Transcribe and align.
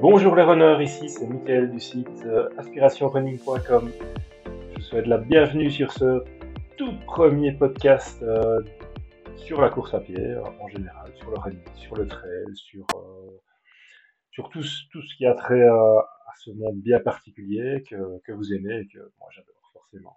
Bonjour 0.00 0.36
les 0.36 0.44
runners, 0.44 0.80
ici 0.80 1.08
c'est 1.08 1.26
Mickaël 1.26 1.72
du 1.72 1.80
site 1.80 2.24
euh, 2.24 2.48
aspirationrunning.com. 2.56 3.90
Je 4.46 4.74
vous 4.76 4.80
souhaite 4.80 5.08
la 5.08 5.18
bienvenue 5.18 5.72
sur 5.72 5.90
ce 5.90 6.22
tout 6.76 6.92
premier 7.04 7.50
podcast 7.50 8.22
euh, 8.22 8.60
sur 9.34 9.60
la 9.60 9.70
course 9.70 9.94
à 9.94 9.98
pied 9.98 10.16
euh, 10.16 10.44
en 10.60 10.68
général, 10.68 11.10
sur 11.16 11.32
le 11.32 11.38
running, 11.38 11.64
sur 11.74 11.96
le 11.96 12.06
trail, 12.06 12.46
sur, 12.54 12.86
tout, 14.50 14.62
ce 14.62 15.16
qui 15.16 15.26
a 15.26 15.34
trait 15.34 15.66
à, 15.66 16.06
ce 16.36 16.52
monde 16.52 16.76
bien 16.76 17.00
particulier 17.00 17.82
que, 17.90 18.32
vous 18.32 18.54
aimez 18.54 18.82
et 18.82 18.86
que 18.86 19.00
moi 19.18 19.28
j'adore 19.32 19.70
forcément. 19.72 20.16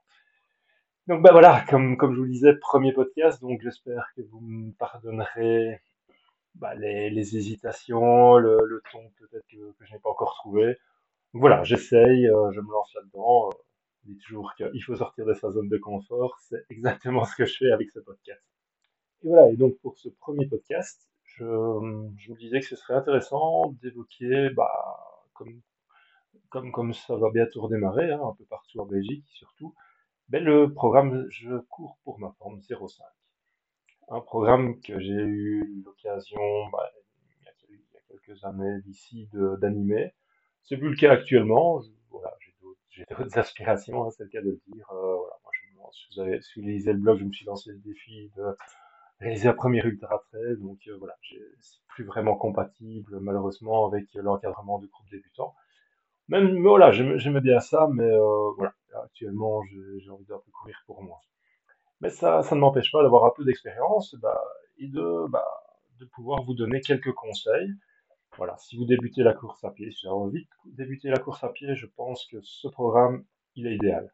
Donc 1.07 1.23
ben 1.23 1.32
voilà, 1.32 1.66
comme, 1.68 1.98
comme 1.98 2.13
je 2.13 2.20
vous 2.20 2.25
le 2.25 2.32
disais, 2.32 2.54
premier 2.54 2.93
podcast, 2.93 3.41
donc 3.41 3.59
j'espère 3.63 4.11
que 4.16 4.21
vous 4.21 4.41
me 4.41 4.73
pardonnerez 4.73 5.82
bah, 6.55 6.75
les, 6.75 7.10
les, 7.10 7.37
hésitations, 7.37 8.37
le, 8.37 8.57
le 8.65 8.82
ton 8.92 9.09
peut-être 9.19 9.47
que, 9.47 9.71
que, 9.73 9.86
je 9.86 9.93
n'ai 9.93 10.00
pas 10.00 10.09
encore 10.09 10.36
trouvé. 10.36 10.78
voilà, 11.33 11.64
j'essaye, 11.64 12.28
euh, 12.28 12.51
je 12.51 12.61
me 12.61 12.71
lance 12.71 12.93
là-dedans. 12.96 13.50
Euh, 13.50 13.57
je 14.05 14.11
dis 14.14 14.18
toujours 14.19 14.54
qu'il 14.56 14.83
faut 14.83 14.95
sortir 14.95 15.25
de 15.25 15.33
sa 15.33 15.51
zone 15.51 15.69
de 15.69 15.78
confort. 15.78 16.37
C'est 16.39 16.65
exactement 16.69 17.25
ce 17.25 17.36
que 17.36 17.45
je 17.45 17.57
fais 17.57 17.71
avec 17.71 17.92
ce 17.92 18.00
podcast. 18.00 18.42
Et 19.23 19.28
voilà, 19.29 19.50
et 19.51 19.57
donc 19.57 19.78
pour 19.82 19.97
ce 19.97 20.09
premier 20.09 20.47
podcast, 20.47 21.09
je, 21.23 21.45
je 22.18 22.28
vous 22.32 22.37
disais 22.37 22.59
que 22.59 22.65
ce 22.65 22.75
serait 22.75 22.95
intéressant 22.95 23.71
d'évoquer, 23.81 24.50
bah, 24.50 25.28
comme, 25.33 25.61
comme, 26.50 26.71
comme 26.71 26.93
ça 26.93 27.15
va 27.15 27.29
bientôt 27.31 27.61
redémarrer, 27.61 28.11
hein, 28.11 28.21
un 28.23 28.33
peu 28.36 28.45
partout 28.45 28.79
en 28.79 28.86
Belgique 28.86 29.25
surtout, 29.33 29.73
ben, 30.29 30.43
le 30.43 30.73
programme 30.73 31.28
Je 31.29 31.57
cours 31.70 31.97
pour 32.03 32.20
ma 32.20 32.31
forme 32.39 32.61
05 32.61 32.78
un 34.11 34.20
programme 34.20 34.80
que 34.81 35.00
j'ai 35.00 35.14
eu 35.14 35.83
l'occasion, 35.86 36.42
bah, 36.72 36.92
il, 37.70 37.76
y 37.76 37.98
a 37.98 38.02
quelques 38.09 38.44
années 38.44 38.81
d'ici, 38.86 39.30
d'animer. 39.34 40.14
C'est 40.64 40.78
plus 40.78 40.90
le 40.90 40.95
cas 40.95 41.12
actuellement. 41.12 41.81
voilà, 42.09 42.36
j'ai 42.89 43.06
d'autres 43.09 43.38
aspirations, 43.39 44.06
hein, 44.06 44.09
c'est 44.12 44.23
le 44.23 44.30
cas 44.30 44.42
de 44.42 44.50
le 44.52 44.62
dire. 44.67 44.86
Euh, 44.92 45.16
voilà, 45.16 45.36
moi, 45.76 45.89
je, 45.94 45.98
si 45.98 46.08
vous 46.14 46.22
avez 46.22 46.42
suivi 46.42 46.84
le 46.84 46.94
blog, 46.94 47.20
je 47.20 47.23
me 47.23 47.32
suis 47.32 47.45
lancé 47.45 47.72
le 47.72 47.80
défi 47.80 48.32
de 48.36 48.44
réaliser 49.22 49.48
un 49.48 49.54
premier 49.54 49.82
ultra 49.84 50.22
trail. 50.30 50.58
Donc 50.59 50.80
euh, 50.88 50.98
voilà, 50.98 51.16
c'est 51.62 51.80
plus 51.88 52.04
vraiment 52.04 52.36
compatible 52.36 53.20
malheureusement 53.22 53.88
avec 53.88 54.08
l'encadrement 54.14 54.80
de 54.80 54.88
groupe 54.88 55.09
débutants. 55.09 55.56
Même 56.28 56.62
voilà, 56.62 56.92
j'aimais 56.92 57.42
bien 57.42 57.59
ça, 57.59 57.89
mais 57.92 58.04
euh, 58.04 58.52
voilà, 58.58 58.73
actuellement 59.04 59.64
j'ai 60.00 60.09
envie 60.09 60.26
d'un 60.26 60.38
peu 60.38 60.52
courir 60.52 60.78
pour 60.86 61.02
moi. 61.02 61.20
Mais 62.02 62.10
ça, 62.10 62.42
ça 62.42 62.56
ne 62.56 62.60
m'empêche 62.62 62.92
pas 62.92 63.04
d'avoir 63.04 63.26
un 63.26 63.32
peu 63.36 63.46
d'expérience 63.46 64.16
bah, 64.16 64.42
et 64.78 64.88
de, 64.88 65.28
bah, 65.30 65.46
de 66.00 66.06
pouvoir 66.06 66.44
vous 66.44 66.56
donner 66.56 66.82
quelques 66.82 67.14
conseils. 67.14 67.72
Voilà, 68.38 68.58
si 68.58 68.76
vous 68.76 68.86
débutez 68.86 69.24
la 69.24 69.34
course 69.34 69.64
à 69.64 69.72
pied, 69.72 69.92
si 69.92 70.08
vous 70.08 70.14
avez 70.14 70.22
envie 70.22 70.48
de 70.66 70.76
débuter 70.76 71.10
la 71.10 71.20
course 71.20 71.44
à 71.44 71.50
pied, 71.50 71.76
je 71.76 71.86
pense 71.86 72.26
que 72.28 72.38
ce 72.42 72.68
programme, 72.68 73.24
il 73.56 73.68
est 73.68 73.76
idéal. 73.76 74.12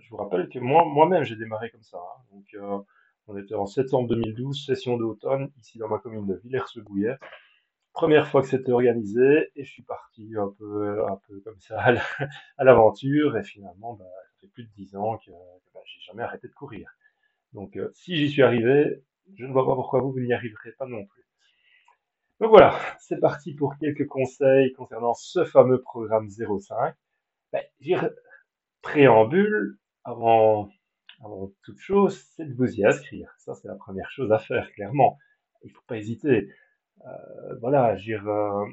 je 0.00 0.10
vous 0.10 0.16
rappelle 0.16 0.48
que 0.48 0.58
moi, 0.58 0.84
moi-même, 0.84 1.22
j'ai 1.22 1.36
démarré 1.36 1.70
comme 1.70 1.82
ça. 1.82 1.98
Hein. 1.98 2.22
Donc, 2.32 2.46
euh, 2.54 2.78
on 3.28 3.36
était 3.36 3.54
en 3.54 3.66
septembre 3.66 4.08
2012, 4.08 4.64
session 4.66 4.96
d'automne, 4.96 5.52
ici 5.58 5.78
dans 5.78 5.88
ma 5.88 5.98
commune 5.98 6.26
de 6.26 6.34
Villers-le-Bouillet. 6.42 7.16
Première 7.92 8.26
fois 8.26 8.40
que 8.40 8.48
c'était 8.48 8.72
organisé, 8.72 9.50
et 9.54 9.62
je 9.62 9.70
suis 9.70 9.82
parti 9.82 10.32
un 10.36 10.52
peu, 10.58 11.04
un 11.06 11.20
peu 11.28 11.40
comme 11.40 11.60
ça 11.60 11.78
à 12.58 12.64
l'aventure, 12.64 13.36
et 13.36 13.44
finalement, 13.44 13.94
bah, 13.94 14.04
ça 14.32 14.40
fait 14.40 14.48
plus 14.48 14.64
de 14.64 14.70
dix 14.74 14.96
ans 14.96 15.18
que, 15.18 15.30
que 15.30 15.70
bah, 15.74 15.80
j'ai 15.84 16.00
jamais 16.00 16.22
arrêté 16.22 16.48
de 16.48 16.54
courir. 16.54 16.90
Donc 17.52 17.76
euh, 17.76 17.90
si 17.94 18.16
j'y 18.16 18.30
suis 18.30 18.42
arrivé, 18.42 19.02
je 19.36 19.44
ne 19.44 19.52
vois 19.52 19.66
pas 19.66 19.74
pourquoi 19.74 20.00
vous, 20.00 20.12
vous 20.12 20.20
n'y 20.20 20.32
arriverez 20.32 20.72
pas 20.72 20.86
non 20.86 21.04
plus. 21.04 21.24
Donc 22.40 22.50
voilà, 22.50 22.78
c'est 22.98 23.20
parti 23.20 23.54
pour 23.54 23.76
quelques 23.78 24.06
conseils 24.06 24.72
concernant 24.72 25.14
ce 25.14 25.44
fameux 25.44 25.80
programme 25.82 26.28
05. 26.30 26.94
Ben, 27.52 27.62
préambule, 28.82 29.78
avant, 30.04 30.70
avant 31.22 31.52
toute 31.62 31.78
chose, 31.78 32.18
c'est 32.34 32.46
de 32.46 32.54
vous 32.54 32.80
y 32.80 32.84
inscrire. 32.84 33.32
Ça, 33.38 33.54
c'est 33.54 33.68
la 33.68 33.74
première 33.74 34.10
chose 34.10 34.32
à 34.32 34.38
faire, 34.38 34.72
clairement. 34.72 35.18
Il 35.62 35.70
faut 35.70 35.82
pas 35.86 35.96
hésiter. 35.98 36.48
Euh, 37.06 37.56
voilà, 37.60 37.94
euh, 37.94 38.66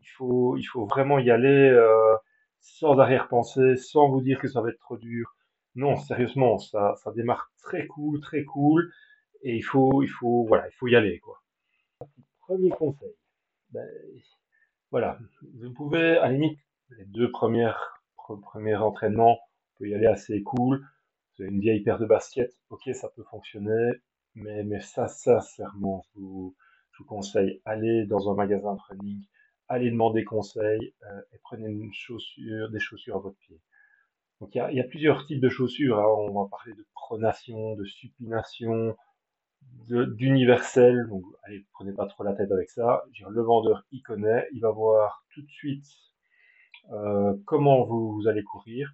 il, 0.00 0.08
faut, 0.16 0.56
il 0.56 0.64
faut 0.64 0.86
vraiment 0.86 1.18
y 1.18 1.30
aller 1.30 1.68
euh, 1.70 2.14
sans 2.60 2.98
arrière-pensée, 2.98 3.76
sans 3.76 4.08
vous 4.08 4.20
dire 4.20 4.40
que 4.40 4.48
ça 4.48 4.60
va 4.60 4.70
être 4.70 4.78
trop 4.78 4.96
dur, 4.96 5.35
non, 5.76 5.96
sérieusement, 5.96 6.58
ça, 6.58 6.94
ça 6.96 7.12
démarre 7.12 7.52
très 7.62 7.86
cool, 7.86 8.20
très 8.20 8.44
cool, 8.44 8.90
et 9.42 9.54
il 9.54 9.62
faut, 9.62 10.02
il 10.02 10.08
faut, 10.08 10.44
voilà, 10.46 10.66
il 10.68 10.72
faut 10.72 10.88
y 10.88 10.96
aller, 10.96 11.20
quoi. 11.20 11.42
Premier 12.40 12.70
conseil. 12.70 13.14
Ben, 13.70 13.86
voilà, 14.90 15.18
vous 15.60 15.72
pouvez, 15.72 16.16
à 16.16 16.28
la 16.28 16.32
limite, 16.32 16.58
les 16.96 17.04
deux 17.04 17.30
premières, 17.30 18.02
premiers 18.16 18.76
entraînements, 18.76 19.38
on 19.38 19.78
peut 19.78 19.88
y 19.88 19.94
aller 19.94 20.06
assez 20.06 20.42
cool. 20.42 20.84
Vous 21.36 21.42
avez 21.42 21.52
une 21.52 21.60
vieille 21.60 21.82
paire 21.82 21.98
de 21.98 22.06
baskets, 22.06 22.54
ok, 22.70 22.88
ça 22.94 23.10
peut 23.14 23.24
fonctionner, 23.24 23.92
mais, 24.34 24.64
mais 24.64 24.80
ça, 24.80 25.08
sincèrement, 25.08 26.02
je 26.14 26.20
vous, 26.20 26.56
je 26.92 27.02
vous 27.02 27.08
conseille, 27.08 27.60
allez 27.66 28.06
dans 28.06 28.30
un 28.30 28.34
magasin 28.34 28.74
de 28.74 28.80
running, 28.88 29.22
allez 29.68 29.90
demander 29.90 30.24
conseil, 30.24 30.94
euh, 31.02 31.20
et 31.32 31.38
prenez 31.42 31.68
une 31.68 31.92
chaussure, 31.92 32.70
des 32.70 32.80
chaussures 32.80 33.16
à 33.16 33.20
votre 33.20 33.38
pied. 33.40 33.60
Donc 34.40 34.54
il 34.54 34.58
y 34.58 34.80
a, 34.80 34.84
plusieurs 34.84 35.26
types 35.26 35.40
de 35.40 35.48
chaussures. 35.48 35.98
Hein. 35.98 36.06
On 36.06 36.42
va 36.42 36.48
parler 36.50 36.74
de 36.74 36.86
pronation, 36.94 37.74
de 37.74 37.84
supination, 37.84 38.96
d'universel. 39.88 41.06
Donc 41.08 41.24
allez, 41.44 41.64
prenez 41.72 41.92
pas 41.92 42.06
trop 42.06 42.22
la 42.22 42.34
tête 42.34 42.52
avec 42.52 42.70
ça. 42.70 43.04
le 43.28 43.42
vendeur 43.42 43.84
y 43.92 44.02
connaît, 44.02 44.46
il 44.52 44.60
va 44.60 44.70
voir 44.70 45.24
tout 45.32 45.42
de 45.42 45.48
suite 45.48 45.86
euh, 46.90 47.34
comment 47.46 47.84
vous, 47.84 48.24
allez 48.28 48.44
courir. 48.44 48.92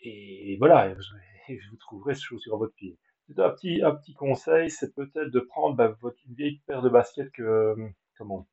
Et 0.00 0.56
voilà, 0.58 0.92
vous, 0.94 1.02
vous 1.70 1.76
trouverez 1.76 2.14
ce 2.14 2.22
chaussure 2.22 2.54
à 2.54 2.58
votre 2.58 2.74
pied. 2.74 2.98
Un 3.38 3.50
petit, 3.50 4.14
conseil, 4.14 4.68
c'est 4.68 4.94
peut-être 4.94 5.30
de 5.30 5.40
prendre 5.40 5.74
bah, 5.74 5.96
votre 6.00 6.18
vieille 6.28 6.60
paire 6.66 6.82
de 6.82 6.90
baskets 6.90 7.30
que, 7.32 7.74
comment, 8.18 8.46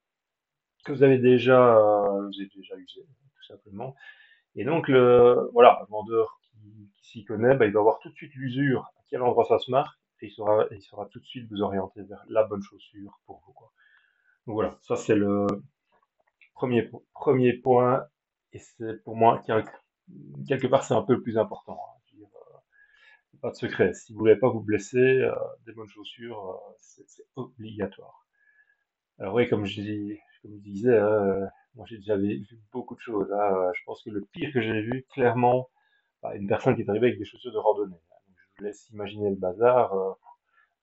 que 0.86 0.94
vous 0.94 1.04
avez 1.04 1.18
déjà, 1.18 1.76
euh, 1.76 2.28
vous 2.28 2.40
avez 2.40 2.50
déjà 2.56 2.78
usé, 2.78 3.02
tout 3.02 3.44
simplement 3.44 3.96
et 4.56 4.66
donc, 4.66 4.88
le, 4.88 5.50
voilà, 5.54 5.80
un 5.82 5.86
vendeur 5.86 6.40
qui, 6.42 6.90
s'y 7.02 7.26
connaît, 7.26 7.56
bah, 7.56 7.66
il 7.66 7.74
va 7.74 7.82
voir 7.82 8.00
tout 8.00 8.10
de 8.10 8.16
suite 8.16 8.34
l'usure, 8.36 8.84
à 8.98 9.02
quel 9.10 9.22
endroit 9.22 9.46
ça 9.46 9.58
se 9.58 9.72
marque, 9.72 9.98
et 10.22 10.28
il 10.28 10.32
saura, 10.32 10.66
il 10.72 10.82
saura 10.82 11.08
tout 11.08 11.20
de 11.20 11.26
suite 11.26 11.50
vous 11.50 11.62
orienter 11.62 12.04
vers 12.04 12.24
la 12.30 12.44
bonne 12.44 12.62
chaussure 12.62 13.20
pour 13.26 13.42
vous. 13.46 13.54
Quoi. 13.54 13.72
Donc 14.46 14.54
voilà, 14.54 14.78
ça 14.82 14.96
c'est 14.96 15.16
le 15.16 15.48
premier, 16.54 16.90
premier 17.14 17.54
point, 17.54 18.06
et 18.54 18.60
c'est 18.60 19.04
pour 19.04 19.16
moi, 19.16 19.42
quelque 20.48 20.68
part, 20.68 20.84
c'est 20.84 20.94
un 20.94 21.02
peu 21.02 21.14
le 21.14 21.22
plus 21.22 21.38
important. 21.38 21.80
Hein. 21.80 22.00
Euh, 22.22 23.38
pas 23.42 23.52
de 23.52 23.56
secret. 23.56 23.94
Si 23.94 24.14
vous 24.14 24.20
voulez 24.20 24.36
pas 24.36 24.50
vous 24.50 24.62
blesser, 24.62 24.98
euh, 24.98 25.34
des 25.66 25.72
bonnes 25.72 25.88
chaussures, 25.88 26.50
euh, 26.50 26.74
c'est 26.80 27.26
obligatoire. 27.36 28.28
Alors 29.20 29.36
oui, 29.36 29.48
comme 29.50 29.66
je, 29.66 29.81
dis, 29.81 30.20
comme 30.42 30.56
je 30.56 30.62
disais, 30.62 30.90
euh, 30.90 31.46
moi, 31.75 31.85
j'ai 31.88 31.97
déjà 31.97 32.18
vu 32.18 32.46
beaucoup 32.72 32.96
de 32.96 33.00
choses. 33.00 33.31
Euh, 33.31 33.72
je 33.74 33.81
pense 33.85 34.03
que 34.03 34.09
le 34.09 34.22
pire 34.31 34.52
que 34.53 34.62
j'ai 34.62 34.81
vu, 34.81 35.06
clairement, 35.13 35.69
bah, 36.22 36.35
une 36.35 36.47
personne 36.47 36.75
qui 36.75 36.81
est 36.81 36.90
arrivée 36.90 37.07
avec 37.07 37.19
des 37.19 37.25
chaussures 37.25 37.53
de 37.53 37.57
randonnée. 37.57 37.96
Hein. 37.96 38.34
je 38.35 38.44
vous 38.57 38.66
laisse 38.66 38.90
imaginer 38.90 39.30
le 39.30 39.35
bazar. 39.35 39.94
Euh, 39.94 40.12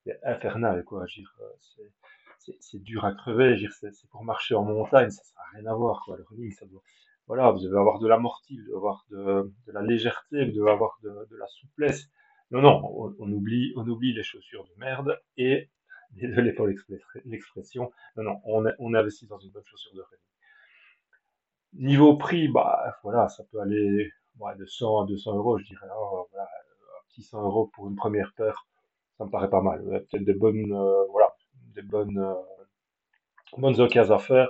c'est 0.04 0.18
infernal, 0.24 0.84
quoi. 0.84 1.04
Euh, 1.04 2.52
c'est 2.60 2.82
dur 2.82 3.04
à 3.04 3.12
crever. 3.12 3.56
C'est 3.80 4.08
pour 4.10 4.24
marcher 4.24 4.54
en 4.54 4.64
montagne, 4.64 5.10
ça 5.10 5.22
n'a 5.36 5.60
rien 5.60 5.70
à 5.70 5.74
voir, 5.74 6.02
quoi. 6.04 6.16
Le 6.16 6.24
running, 6.24 6.52
ça 6.52 6.66
doit... 6.66 6.82
Voilà, 7.26 7.50
vous 7.50 7.58
devez 7.58 7.76
avoir 7.76 7.98
de 7.98 8.06
l'amorti, 8.06 8.56
vous 8.56 8.66
devez 8.66 8.76
avoir 8.76 9.04
de, 9.10 9.52
la 9.66 9.82
légèreté, 9.82 10.44
vous 10.44 10.52
devez 10.52 10.70
avoir 10.70 10.96
de, 11.02 11.10
de 11.28 11.36
la 11.36 11.46
souplesse. 11.48 12.08
Non, 12.52 12.62
non, 12.62 13.14
on, 13.18 13.32
oublie, 13.32 13.72
on 13.74 13.86
oublie 13.88 14.12
les 14.14 14.22
chaussures 14.22 14.64
de 14.64 14.74
merde 14.78 15.20
et, 15.36 15.68
désolé 16.12 16.52
pour 16.52 16.68
l'expression, 16.68 17.90
non, 18.16 18.22
non, 18.22 18.40
on, 18.44 18.64
on 18.78 18.94
investit 18.94 19.26
dans 19.26 19.40
une 19.40 19.50
bonne 19.50 19.64
chaussure 19.66 19.92
de 19.94 20.02
running. 20.02 20.35
Niveau 21.78 22.16
prix, 22.16 22.48
bah 22.48 22.96
voilà, 23.02 23.28
ça 23.28 23.44
peut 23.50 23.60
aller 23.60 24.10
de 24.58 24.66
100 24.66 25.02
à 25.02 25.06
200 25.06 25.36
euros, 25.36 25.58
je 25.58 25.64
dirais. 25.64 25.86
Hein, 25.86 26.24
voilà, 26.30 26.44
un 26.44 27.08
petit 27.08 27.22
100 27.22 27.42
euros 27.42 27.70
pour 27.74 27.88
une 27.88 27.96
première 27.96 28.32
paire, 28.36 28.66
ça 29.18 29.24
me 29.24 29.30
paraît 29.30 29.50
pas 29.50 29.62
mal. 29.62 29.82
Peut-être 30.10 30.24
des 30.24 30.34
bonnes, 30.34 30.72
euh, 30.72 31.04
voilà, 31.10 31.34
des 31.74 31.82
bonnes, 31.82 32.18
euh, 32.18 32.34
bonnes 33.58 33.80
occasions 33.80 34.14
à 34.14 34.18
faire. 34.18 34.48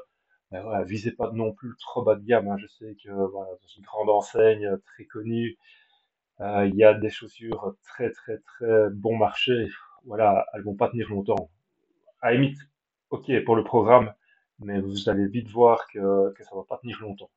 Mais 0.50 0.60
voilà, 0.62 0.84
visez 0.84 1.12
pas 1.12 1.30
non 1.32 1.52
plus 1.52 1.74
trop 1.80 2.02
bas 2.02 2.14
de 2.14 2.24
gamme. 2.24 2.48
Hein. 2.48 2.56
Je 2.58 2.66
sais 2.68 2.96
que 3.02 3.10
voilà, 3.10 3.50
dans 3.50 3.68
une 3.76 3.84
grande 3.84 4.10
enseigne 4.10 4.78
très 4.86 5.04
connue, 5.04 5.56
euh, 6.40 6.66
il 6.66 6.76
y 6.76 6.84
a 6.84 6.94
des 6.94 7.10
chaussures 7.10 7.74
très 7.82 8.10
très 8.10 8.38
très 8.38 8.90
bon 8.90 9.16
marché. 9.16 9.68
Voilà, 10.04 10.46
elles 10.54 10.62
vont 10.62 10.76
pas 10.76 10.88
tenir 10.88 11.08
longtemps. 11.10 11.50
À 12.22 12.32
ok 13.10 13.44
pour 13.44 13.56
le 13.56 13.64
programme, 13.64 14.12
mais 14.60 14.80
vous 14.80 15.08
allez 15.08 15.26
vite 15.26 15.48
voir 15.48 15.86
que, 15.88 16.32
ça 16.40 16.56
va 16.56 16.64
pas 16.68 16.78
tenir 16.78 17.00
longtemps. 17.00 17.30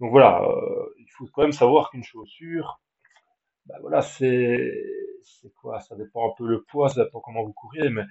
Donc 0.00 0.10
voilà, 0.12 0.42
euh, 0.42 0.94
il 0.98 1.10
faut 1.10 1.26
quand 1.32 1.42
même 1.42 1.52
savoir 1.52 1.90
qu'une 1.90 2.04
chaussure, 2.04 2.80
bah 3.66 3.76
voilà, 3.80 4.02
c'est 4.02 4.72
quoi? 5.60 5.80
Ça 5.80 5.96
dépend 5.96 6.30
un 6.30 6.34
peu 6.36 6.46
le 6.46 6.62
poids, 6.62 6.88
ça 6.88 7.04
dépend 7.04 7.20
comment 7.20 7.44
vous 7.44 7.52
courez, 7.52 7.90
mais 7.90 8.04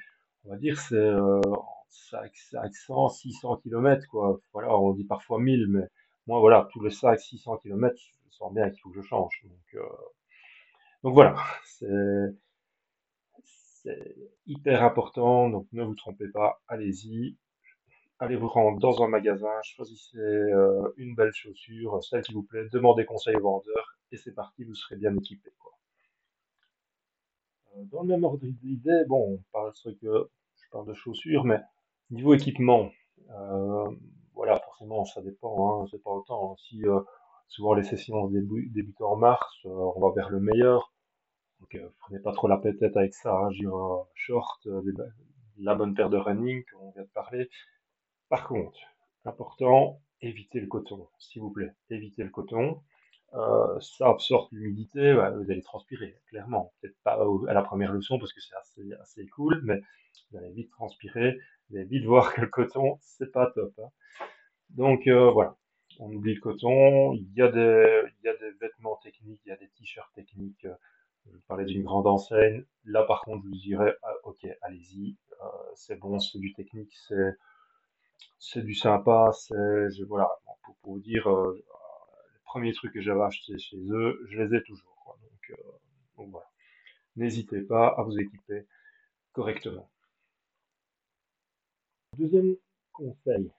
on 0.45 0.49
va 0.51 0.57
dire 0.57 0.79
c'est 0.79 0.95
euh, 0.95 1.41
500, 1.89 3.09
600 3.09 3.57
km, 3.57 4.07
quoi. 4.09 4.39
Voilà, 4.53 4.77
on 4.77 4.93
dit 4.93 5.05
parfois 5.05 5.39
1000, 5.39 5.67
mais 5.69 5.87
moi, 6.27 6.39
voilà, 6.39 6.67
tous 6.71 6.81
les 6.83 6.91
500, 6.91 7.17
600 7.17 7.57
km, 7.57 7.95
je 8.29 8.35
sens 8.35 8.53
bien 8.53 8.69
qu'il 8.69 8.81
faut 8.81 8.89
que 8.89 9.01
je 9.01 9.07
change. 9.07 9.41
Donc, 9.45 9.75
euh, 9.75 9.87
donc 11.03 11.13
voilà, 11.13 11.35
c'est 11.63 12.35
hyper 14.45 14.83
important, 14.83 15.49
donc 15.49 15.67
ne 15.71 15.83
vous 15.83 15.95
trompez 15.95 16.27
pas, 16.29 16.61
allez-y, 16.67 17.37
allez 18.19 18.35
vous 18.35 18.47
rendre 18.47 18.79
dans 18.79 19.03
un 19.03 19.07
magasin, 19.07 19.61
choisissez 19.63 20.17
euh, 20.17 20.91
une 20.97 21.15
belle 21.15 21.33
chaussure, 21.33 22.03
celle 22.03 22.21
qui 22.23 22.33
vous 22.33 22.43
plaît, 22.43 22.67
demandez 22.71 23.05
conseil 23.05 23.35
au 23.35 23.43
vendeur, 23.43 23.97
et 24.11 24.17
c'est 24.17 24.33
parti, 24.33 24.63
vous 24.63 24.73
serez 24.73 24.95
bien 24.95 25.15
équipé. 25.15 25.51
Euh, 27.75 27.83
dans 27.91 28.01
le 28.01 28.07
même 28.07 28.23
ordre 28.23 28.39
d'idée, 28.41 29.03
bon, 29.07 29.39
on 29.53 29.71
je 29.73 30.69
parle 30.71 30.87
de 30.87 30.93
chaussures, 30.93 31.45
mais 31.45 31.59
niveau 32.09 32.33
équipement, 32.33 32.89
euh, 33.29 33.89
voilà, 34.33 34.59
forcément, 34.59 35.05
ça 35.05 35.21
dépend, 35.21 35.83
hein, 35.83 35.85
c'est 35.91 36.01
pas 36.01 36.11
autant. 36.11 36.55
Si 36.57 36.83
souvent 37.47 37.73
les 37.73 37.83
sessions 37.83 38.27
débutent 38.27 39.01
en 39.01 39.15
mars, 39.15 39.57
on 39.65 39.99
va 39.99 40.11
vers 40.15 40.29
le 40.29 40.39
meilleur. 40.39 40.93
Donc, 41.59 41.81
prenez 41.99 42.19
pas 42.19 42.33
trop 42.33 42.47
la 42.47 42.57
tête 42.57 42.95
avec 42.95 43.15
ça. 43.15 43.33
Hein. 43.35 43.49
J'ai 43.51 43.65
un 43.65 44.03
short, 44.13 44.67
la 45.57 45.73
bonne 45.73 45.95
paire 45.95 46.09
de 46.09 46.17
running 46.17 46.63
qu'on 46.71 46.91
vient 46.91 47.03
de 47.03 47.09
parler. 47.09 47.49
Par 48.29 48.47
contre, 48.47 48.79
important, 49.25 50.01
évitez 50.21 50.59
le 50.59 50.67
coton, 50.67 51.07
s'il 51.17 51.41
vous 51.41 51.51
plaît. 51.51 51.73
Évitez 51.89 52.23
le 52.23 52.29
coton. 52.29 52.81
Euh, 53.33 53.79
ça 53.81 54.09
absorbe 54.09 54.47
l'humidité, 54.51 55.13
vous 55.13 55.51
allez 55.51 55.61
transpirer, 55.61 56.17
clairement. 56.27 56.73
Peut-être 56.81 56.97
pas 57.03 57.19
à 57.47 57.53
la 57.53 57.61
première 57.61 57.91
leçon 57.91 58.19
parce 58.19 58.33
que 58.33 58.39
c'est 58.41 58.55
assez, 58.99 59.27
cool, 59.27 59.61
mais 59.63 59.81
vous 60.31 60.37
allez 60.37 60.51
vite 60.51 60.71
transpirer, 60.71 61.37
vous 61.69 61.77
allez 61.77 61.85
vite 61.85 62.05
voir 62.05 62.33
que 62.33 62.41
le 62.41 62.47
coton, 62.47 62.97
c'est 63.01 63.31
pas 63.31 63.51
top. 63.51 63.73
Hein. 63.79 63.89
Donc 64.69 65.07
euh, 65.07 65.29
voilà, 65.31 65.57
on 65.99 66.11
oublie 66.11 66.35
le 66.35 66.41
coton, 66.41 67.13
il 67.13 67.31
y, 67.33 67.41
a 67.41 67.49
des, 67.49 68.51
vêtements 68.61 68.97
techniques, 68.97 69.41
il 69.45 69.49
y 69.49 69.51
a 69.51 69.57
des 69.57 69.69
t-shirts 69.69 70.13
techniques, 70.13 70.65
je 71.25 71.37
parlais 71.47 71.65
d'une 71.65 71.83
grande 71.83 72.07
enseigne. 72.07 72.65
Là, 72.85 73.03
par 73.03 73.21
contre, 73.21 73.43
je 73.43 73.49
vous 73.49 73.55
dirais, 73.55 73.93
ah, 74.03 74.13
ok, 74.23 74.47
allez-y, 74.61 75.17
euh, 75.41 75.45
c'est 75.75 75.97
bon, 75.99 76.19
c'est 76.19 76.39
du 76.39 76.53
technique, 76.53 76.93
c'est 77.07 77.35
c'est 78.39 78.63
du 78.63 78.73
sympa, 78.73 79.31
c'est 79.33 80.03
voilà, 80.07 80.29
pour, 80.63 80.75
vous 80.83 80.99
dire, 80.99 81.27
euh, 81.29 81.53
les 82.33 82.39
premiers 82.45 82.73
trucs 82.73 82.93
que 82.93 83.01
j'avais 83.01 83.23
achetés 83.23 83.57
chez 83.57 83.77
eux, 83.77 84.25
je 84.29 84.41
les 84.41 84.55
ai 84.55 84.63
toujours. 84.63 85.17
Euh, 85.49 85.55
donc 86.17 86.29
voilà, 86.31 86.47
n'hésitez 87.15 87.61
pas 87.61 87.87
à 87.97 88.03
vous 88.03 88.17
équiper 88.19 88.67
correctement. 89.33 89.89
Deuxième 92.17 92.55
conseil 92.93 93.51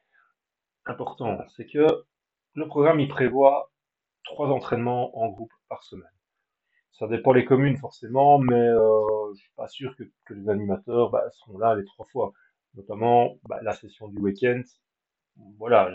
important, 0.86 1.38
c'est 1.56 1.66
que 1.66 2.04
le 2.54 2.66
programme 2.66 3.00
il 3.00 3.08
prévoit 3.08 3.70
trois 4.24 4.48
entraînements 4.48 5.16
en 5.18 5.28
groupe 5.28 5.52
par 5.68 5.82
semaine. 5.84 6.08
Ça 6.92 7.06
dépend 7.06 7.32
les 7.32 7.44
communes 7.44 7.76
forcément, 7.76 8.38
mais 8.38 8.54
euh, 8.54 9.32
je 9.34 9.40
suis 9.40 9.52
pas 9.54 9.68
sûr 9.68 9.94
que, 9.96 10.02
que 10.24 10.34
les 10.34 10.48
animateurs 10.48 11.10
bah, 11.10 11.30
seront 11.30 11.58
là 11.58 11.76
les 11.76 11.84
trois 11.84 12.06
fois. 12.06 12.32
Notamment 12.78 13.36
bah, 13.48 13.58
la 13.62 13.72
session 13.72 14.06
du 14.06 14.18
week-end. 14.18 14.62
Voilà, 15.58 15.90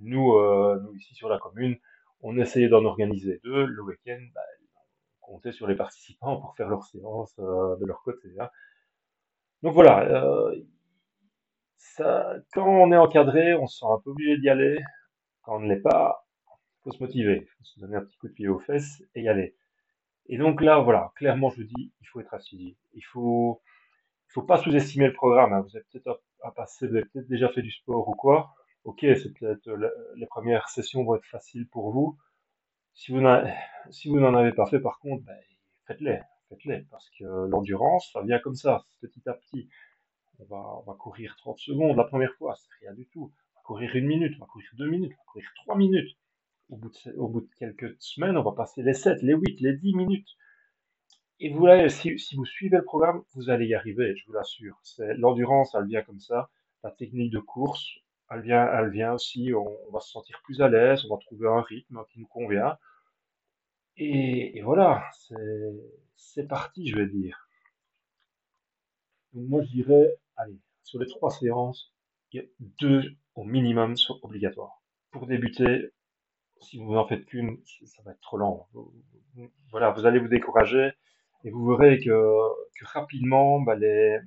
nous, 0.00 0.34
euh, 0.34 0.78
nous 0.82 0.94
ici 0.94 1.14
sur 1.14 1.30
la 1.30 1.38
commune, 1.38 1.78
on 2.20 2.36
essayait 2.36 2.68
d'en 2.68 2.84
organiser 2.84 3.40
deux. 3.42 3.64
Le 3.64 3.82
week-end, 3.82 4.20
bah, 4.34 4.42
on 5.22 5.32
comptait 5.32 5.52
sur 5.52 5.66
les 5.66 5.74
participants 5.74 6.38
pour 6.38 6.54
faire 6.54 6.68
leur 6.68 6.84
séance 6.84 7.34
euh, 7.38 7.76
de 7.76 7.86
leur 7.86 8.02
côté. 8.02 8.28
Hein. 8.38 8.50
Donc 9.62 9.72
voilà, 9.72 10.02
euh, 10.02 10.54
quand 12.52 12.68
on 12.68 12.92
est 12.92 12.96
encadré, 12.96 13.54
on 13.54 13.66
se 13.66 13.78
sent 13.78 13.86
un 13.88 13.98
peu 14.04 14.10
obligé 14.10 14.36
d'y 14.36 14.50
aller. 14.50 14.78
Quand 15.42 15.56
on 15.56 15.60
ne 15.60 15.68
l'est 15.72 15.80
pas, 15.80 16.26
faut 16.84 16.92
se 16.92 17.02
motiver, 17.02 17.48
faut 17.56 17.64
se 17.64 17.80
donner 17.80 17.96
un 17.96 18.04
petit 18.04 18.18
coup 18.18 18.28
de 18.28 18.34
pied 18.34 18.48
aux 18.48 18.58
fesses 18.58 19.02
et 19.14 19.22
y 19.22 19.28
aller. 19.30 19.56
Et 20.26 20.36
donc 20.36 20.60
là, 20.60 20.78
voilà, 20.80 21.12
clairement, 21.16 21.48
je 21.48 21.62
dis, 21.62 21.94
il 22.02 22.06
faut 22.08 22.20
être 22.20 22.34
assidu. 22.34 22.76
Il 22.92 23.02
faut, 23.02 23.62
il 23.64 23.75
faut 24.28 24.42
pas 24.42 24.58
sous-estimer 24.58 25.06
le 25.06 25.12
programme. 25.12 25.52
Hein. 25.52 25.60
Vous 25.60 25.76
avez 25.76 25.84
peut-être 25.90 26.20
à, 26.42 26.50
passer, 26.50 26.86
vous 26.86 26.96
avez 26.96 27.04
peut-être 27.04 27.28
déjà 27.28 27.48
fait 27.48 27.62
du 27.62 27.70
sport 27.70 28.08
ou 28.08 28.12
quoi. 28.12 28.54
Ok, 28.84 29.00
c'est 29.00 29.32
peut-être 29.38 29.68
les 30.16 30.26
premières 30.26 30.68
sessions 30.68 31.04
vont 31.04 31.16
être 31.16 31.26
faciles 31.26 31.66
pour 31.68 31.90
vous. 31.90 32.16
Si 32.94 33.12
vous 33.12 33.20
n'en, 33.20 34.34
avez 34.34 34.52
pas 34.52 34.66
fait, 34.66 34.80
par 34.80 34.98
contre, 35.00 35.24
ben, 35.24 35.36
faites-les, 35.86 36.18
faites-les, 36.48 36.86
parce 36.90 37.10
que 37.10 37.24
l'endurance, 37.24 38.10
ça 38.12 38.22
vient 38.22 38.38
comme 38.38 38.54
ça, 38.54 38.86
petit 39.00 39.28
à 39.28 39.34
petit. 39.34 39.68
On 40.38 40.44
va, 40.82 40.94
courir 40.98 41.34
30 41.36 41.58
secondes 41.58 41.96
la 41.96 42.04
première 42.04 42.32
fois, 42.34 42.54
c'est 42.56 42.84
rien 42.84 42.94
du 42.94 43.06
tout. 43.08 43.32
On 43.54 43.58
va 43.58 43.62
courir 43.64 43.96
une 43.96 44.06
minute, 44.06 44.34
on 44.36 44.40
va 44.40 44.46
courir 44.46 44.68
deux 44.74 44.88
minutes, 44.88 45.12
on 45.12 45.20
va 45.20 45.32
courir 45.32 45.50
trois 45.56 45.76
minutes 45.76 46.16
au 46.70 46.76
bout, 46.76 46.90
de, 46.90 47.16
au 47.18 47.28
bout 47.28 47.40
de 47.42 47.50
quelques 47.58 47.96
semaines, 48.00 48.36
on 48.36 48.42
va 48.42 48.52
passer 48.52 48.82
les 48.82 48.94
7, 48.94 49.22
les 49.22 49.34
8, 49.34 49.60
les 49.60 49.76
10 49.76 49.94
minutes. 49.94 50.28
Et 51.38 51.50
vous, 51.50 51.66
si, 51.88 52.34
vous 52.34 52.46
suivez 52.46 52.78
le 52.78 52.84
programme, 52.84 53.22
vous 53.34 53.50
allez 53.50 53.66
y 53.66 53.74
arriver, 53.74 54.16
je 54.16 54.26
vous 54.26 54.32
l'assure. 54.32 54.80
L'endurance, 55.18 55.74
elle 55.74 55.86
vient 55.86 56.02
comme 56.02 56.20
ça. 56.20 56.50
La 56.82 56.90
technique 56.90 57.32
de 57.32 57.38
course, 57.38 57.86
elle 58.30 58.40
vient, 58.40 58.66
elle 58.72 58.90
vient 58.90 59.12
aussi. 59.12 59.52
On, 59.54 59.90
va 59.92 60.00
se 60.00 60.10
sentir 60.10 60.40
plus 60.44 60.62
à 60.62 60.68
l'aise, 60.68 61.04
on 61.04 61.14
va 61.14 61.20
trouver 61.20 61.48
un 61.48 61.60
rythme 61.60 62.02
qui 62.10 62.20
nous 62.20 62.26
convient. 62.26 62.78
Et, 63.98 64.58
et 64.58 64.62
voilà, 64.62 65.04
c'est 66.16 66.46
parti, 66.48 66.88
je 66.88 66.96
vais 66.96 67.06
dire. 67.06 67.48
Donc 69.32 69.48
moi, 69.48 69.62
je 69.62 69.68
dirais, 69.70 70.16
allez, 70.36 70.58
sur 70.84 70.98
les 70.98 71.06
trois 71.06 71.30
séances, 71.30 71.92
il 72.32 72.40
y 72.40 72.44
a 72.44 72.46
deux 72.58 73.02
au 73.34 73.44
minimum 73.44 73.96
sont 73.96 74.18
obligatoires. 74.22 74.82
Pour 75.10 75.26
débuter, 75.26 75.92
si 76.60 76.78
vous 76.78 76.94
n'en 76.94 77.06
faites 77.06 77.26
qu'une, 77.26 77.58
ça 77.84 78.02
va 78.02 78.12
être 78.12 78.20
trop 78.20 78.38
lent. 78.38 78.68
Voilà, 79.70 79.90
vous 79.90 80.06
allez 80.06 80.18
vous 80.18 80.28
décourager 80.28 80.92
et 81.46 81.50
vous 81.50 81.64
verrez 81.64 82.00
que, 82.00 82.10
rapidement, 82.82 83.60
bah, 83.60 83.76
les, 83.76 84.18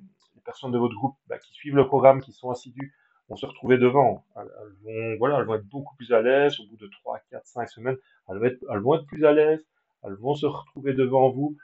personnes 0.42 0.72
de 0.72 0.78
votre 0.78 0.94
groupe 0.94 1.16
bah, 1.28 1.38
qui 1.38 1.52
suivent 1.52 1.76
le 1.76 1.86
programme, 1.86 2.22
qui 2.22 2.32
sont 2.32 2.50
assidus, 2.50 2.94
vont 3.28 3.36
se 3.36 3.44
retrouver 3.44 3.76
devant. 3.76 4.24
Elles, 4.36 4.48
vont, 4.82 5.16
voilà, 5.18 5.38
elles 5.38 5.44
vont 5.44 5.54
être 5.54 5.68
beaucoup 5.68 5.94
plus 5.96 6.12
à 6.14 6.22
l'aise 6.22 6.58
au 6.60 6.66
bout 6.66 6.78
de 6.78 6.88
3, 6.88 7.20
4, 7.30 7.46
5 7.46 7.68
semaines. 7.68 7.96
Elles 8.28 8.38
vont 8.38 8.44
être, 8.46 8.64
elles 8.72 8.78
vont 8.78 8.94
être 8.94 9.06
plus 9.06 9.26
à 9.26 9.32
l'aise, 9.32 9.64
elles 10.02 10.14
vont 10.14 10.34
se 10.34 10.46
retrouver 10.46 10.94
devant 10.94 11.28
vous. 11.28 11.58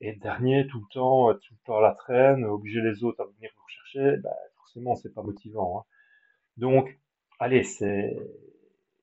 Et 0.00 0.16
dernier, 0.16 0.66
tout 0.66 0.80
le 0.80 0.92
temps, 0.92 1.32
tout 1.34 1.54
le 1.54 1.64
temps 1.64 1.78
à 1.78 1.82
la 1.82 1.94
traîne, 1.94 2.44
obliger 2.44 2.80
les 2.80 3.04
autres 3.04 3.22
à 3.22 3.26
venir 3.26 3.50
vous 3.56 3.62
rechercher, 3.62 4.16
bah, 4.18 4.34
forcément, 4.56 4.96
c'est 4.96 5.14
pas 5.14 5.22
motivant. 5.22 5.78
Hein. 5.78 5.84
Donc, 6.56 6.98
allez, 7.38 7.62
c'est 7.62 8.18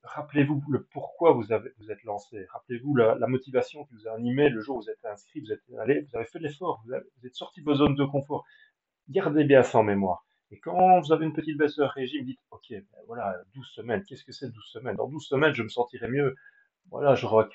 rappelez-vous 0.03 0.63
le 0.69 0.83
pourquoi 0.83 1.31
vous, 1.31 1.43
vous 1.43 1.91
êtes 1.91 2.03
lancé. 2.03 2.45
Rappelez-vous 2.51 2.95
la, 2.95 3.27
motivation 3.27 3.85
qui 3.85 3.95
vous 3.95 4.07
a 4.07 4.13
animé 4.13 4.49
le 4.49 4.61
jour 4.61 4.77
où 4.77 4.81
vous 4.81 4.89
êtes 4.89 5.05
inscrit, 5.05 5.39
vous 5.39 5.51
êtes 5.51 5.61
allé, 5.79 6.01
vous 6.01 6.17
avez 6.17 6.25
fait 6.25 6.39
l'effort, 6.39 6.83
vous, 6.85 6.93
vous, 6.93 7.27
êtes 7.27 7.35
sorti 7.35 7.61
de 7.61 7.65
vos 7.65 7.75
zones 7.75 7.95
de 7.95 8.05
confort. 8.05 8.45
Gardez 9.09 9.43
bien 9.43 9.63
ça 9.63 9.79
en 9.79 9.83
mémoire. 9.83 10.25
Et 10.51 10.59
quand 10.59 11.01
vous 11.01 11.11
avez 11.11 11.25
une 11.25 11.33
petite 11.33 11.57
baisse 11.57 11.77
de 11.77 11.83
régime, 11.83 12.25
dites, 12.25 12.39
OK, 12.51 12.67
ben 12.69 12.83
voilà, 13.07 13.35
12 13.55 13.65
semaines, 13.67 14.03
qu'est-ce 14.03 14.23
que 14.23 14.31
c'est 14.31 14.49
12 14.49 14.63
semaines? 14.65 14.95
Dans 14.95 15.07
12 15.07 15.25
semaines, 15.25 15.53
je 15.53 15.63
me 15.63 15.69
sentirai 15.69 16.07
mieux. 16.07 16.35
Voilà, 16.91 17.15
j'aurai 17.15 17.45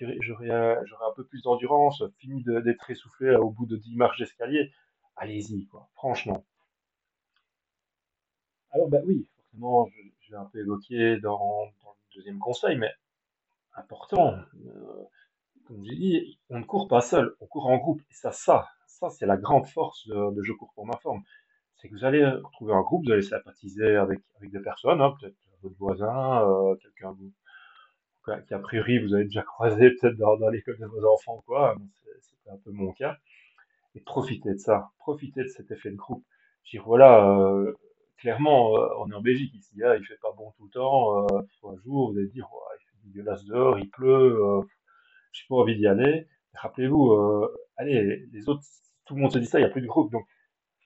un 0.50 1.12
peu 1.14 1.24
plus 1.24 1.42
d'endurance, 1.42 2.02
fini 2.18 2.42
d'être 2.42 2.90
essoufflé 2.90 3.36
au 3.36 3.50
bout 3.50 3.66
de 3.66 3.76
10 3.76 3.94
marches 3.94 4.18
d'escalier. 4.18 4.72
Allez-y, 5.16 5.66
quoi, 5.66 5.88
franchement. 5.94 6.44
Alors, 8.70 8.88
ben 8.88 9.02
oui, 9.06 9.28
forcément, 9.36 9.86
je, 9.86 10.02
je 10.20 10.30
l'ai 10.32 10.38
un 10.38 10.44
peu 10.46 10.58
évoqué 10.60 11.18
dans, 11.18 11.66
dans 11.84 11.96
deuxième 12.18 12.38
conseil, 12.38 12.76
mais 12.76 12.92
important. 13.74 14.34
Euh, 14.66 15.04
comme 15.66 15.84
je 15.84 15.90
dit, 15.90 16.38
on 16.50 16.58
ne 16.58 16.64
court 16.64 16.88
pas 16.88 17.00
seul, 17.00 17.34
on 17.40 17.46
court 17.46 17.66
en 17.66 17.78
groupe. 17.78 18.00
Et 18.10 18.14
ça, 18.14 18.32
ça, 18.32 18.68
ça, 18.86 19.10
c'est 19.10 19.26
la 19.26 19.36
grande 19.36 19.66
force 19.66 20.06
de, 20.08 20.42
Je 20.42 20.52
cours 20.52 20.72
pour 20.74 20.86
ma 20.86 20.96
forme. 20.96 21.22
C'est 21.76 21.88
que 21.88 21.94
vous 21.94 22.04
allez 22.04 22.28
trouver 22.52 22.74
un 22.74 22.80
groupe, 22.80 23.04
vous 23.06 23.12
allez 23.12 23.22
sympathiser 23.22 23.96
avec, 23.96 24.20
avec 24.36 24.50
des 24.50 24.60
personnes, 24.60 25.00
hein, 25.00 25.14
peut-être 25.20 25.36
votre 25.62 25.76
voisin, 25.76 26.42
euh, 26.42 26.74
quelqu'un 26.76 27.14
qui 28.46 28.54
a 28.54 28.58
priori 28.58 28.98
vous 28.98 29.14
avez 29.14 29.24
déjà 29.24 29.42
croisé 29.42 29.90
peut-être 29.90 30.16
dans, 30.16 30.36
l'école 30.50 30.78
de 30.78 30.86
vos 30.86 31.04
enfants, 31.14 31.42
quoi. 31.46 31.74
C'était 32.20 32.50
un 32.50 32.58
peu 32.58 32.70
mon 32.70 32.92
cas. 32.92 33.16
Et 33.94 34.00
profitez 34.00 34.52
de 34.52 34.58
ça, 34.58 34.90
profitez 34.98 35.44
de 35.44 35.48
cet 35.48 35.70
effet 35.70 35.90
de 35.90 35.96
groupe. 35.96 36.24
Je 36.64 36.72
dire, 36.72 36.84
voilà, 36.84 37.26
euh, 37.30 37.74
clairement, 38.18 38.76
euh, 38.76 38.88
on 38.98 39.10
est 39.10 39.14
en 39.14 39.20
Belgique 39.20 39.54
ici, 39.54 39.82
hein, 39.82 39.94
il 39.98 40.04
fait 40.04 40.18
pas 40.20 40.32
bon 40.32 40.52
tout 40.56 40.64
le 40.64 40.70
temps. 40.70 41.24
Euh, 41.24 41.40
un 41.64 41.76
jour, 41.84 42.12
vous 42.12 42.18
allez 42.18 42.28
dire, 42.28 42.48
il 42.80 42.84
fait 42.84 43.08
dégueulasse 43.08 43.44
dehors, 43.44 43.78
il 43.78 43.88
pleut, 43.90 44.38
euh, 44.42 44.60
j'ai 45.32 45.44
pas 45.48 45.56
envie 45.56 45.76
d'y 45.76 45.86
aller. 45.86 46.28
Rappelez-vous, 46.54 47.46
allez, 47.76 48.26
les 48.32 48.48
autres, 48.48 48.62
tout 49.06 49.14
le 49.14 49.22
monde 49.22 49.32
se 49.32 49.38
dit 49.38 49.46
ça, 49.46 49.58
il 49.58 49.62
n'y 49.62 49.68
a 49.68 49.70
plus 49.70 49.82
de 49.82 49.86
groupe, 49.86 50.10
donc 50.10 50.26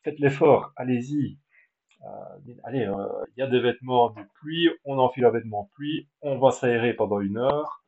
faites 0.03 0.19
l'effort, 0.19 0.73
allez-y. 0.77 1.39
Allez, 2.65 2.89
il 3.37 3.41
y 3.41 3.43
a 3.43 3.47
des 3.47 3.61
vêtements 3.61 4.11
de 4.11 4.23
pluie, 4.35 4.69
on 4.85 4.99
enfile 4.99 5.25
un 5.25 5.31
vêtement 5.31 5.65
de 5.65 5.71
pluie, 5.71 6.09
on 6.21 6.39
va 6.39 6.51
s'aérer 6.51 6.95
pendant 6.95 7.21
une 7.21 7.39
heure, 7.39 7.85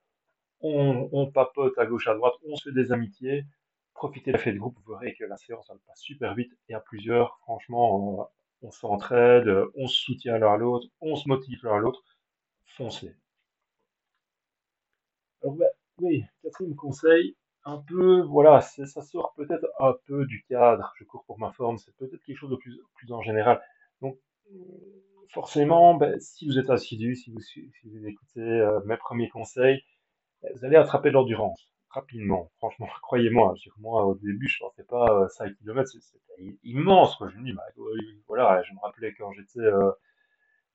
on, 0.61 1.31
papote 1.33 1.77
à 1.79 1.85
gauche 1.85 2.07
à 2.09 2.15
droite, 2.15 2.35
on 2.49 2.57
se 2.57 2.71
fait 2.71 2.75
des 2.75 2.93
amitiés. 2.93 3.45
Profitez 3.93 4.33
de 4.33 4.37
l'effet 4.37 4.53
de 4.53 4.59
groupe, 4.59 4.79
vous 4.85 4.93
verrez 4.93 5.15
que 5.15 5.25
la 5.25 5.37
séance 5.37 5.69
elle 5.71 5.79
passe 5.87 6.01
super 6.01 6.35
vite 6.35 6.53
et 6.69 6.75
à 6.75 6.81
plusieurs, 6.81 7.39
franchement, 7.41 8.31
on 8.65 8.71
s'entraide, 8.71 9.49
on 9.77 9.87
se 9.87 9.97
soutient 9.97 10.39
l'un 10.39 10.55
à 10.55 10.57
l'autre, 10.57 10.89
on 11.01 11.17
se 11.17 11.29
motive 11.29 11.61
l'un 11.65 11.77
à 11.77 11.79
l'autre, 11.79 12.03
foncez. 12.67 13.15
Alors, 15.43 15.55
ben, 15.57 15.69
oui, 15.99 16.25
quatrième 16.43 16.75
conseil, 16.75 17.37
un 17.65 17.79
peu, 17.79 18.23
voilà, 18.23 18.61
ça 18.63 19.03
sort 19.03 19.35
peut-être 19.37 19.67
un 19.79 19.95
peu 20.07 20.25
du 20.27 20.45
cadre, 20.49 20.93
je 20.99 21.05
cours 21.05 21.25
pour 21.27 21.39
ma 21.39 21.53
forme, 21.53 21.77
c'est 21.79 21.95
peut-être 21.97 22.23
quelque 22.25 22.39
chose 22.39 22.51
de 22.51 22.57
plus, 22.57 23.13
en 23.13 23.23
général. 23.23 23.63
Donc, 24.01 24.19
forcément, 25.29 25.95
ben, 25.95 26.19
si 26.21 26.47
vous 26.47 26.59
êtes 26.59 26.71
assidu, 26.71 27.15
si 27.17 27.31
vous, 27.31 28.07
écoutez 28.07 28.41
euh, 28.41 28.81
mes 28.87 28.97
premiers 28.97 29.29
conseils, 29.29 29.85
vous 30.55 30.65
allez 30.65 30.77
attraper 30.77 31.09
de 31.11 31.15
l'endurance 31.15 31.74
rapidement. 31.95 32.51
Franchement, 32.59 32.89
croyez-moi, 33.03 33.55
moi 33.79 34.05
au 34.05 34.15
début, 34.17 34.49
je 34.49 34.59
pensais 34.61 34.85
pas 34.85 35.29
5 35.29 35.47
euh, 35.47 35.55
km, 35.61 35.91
c'était 35.91 36.59
immense. 36.65 37.17
Quoi. 37.17 37.29
Je 37.31 37.39
me 37.39 37.45
dis, 37.45 37.53
bah, 37.53 37.63
voilà, 38.27 38.63
je 38.63 38.73
me 38.75 38.81
rappelais 38.81 39.15
quand 39.15 39.33
j'étais 39.33 39.61
euh, 39.61 39.91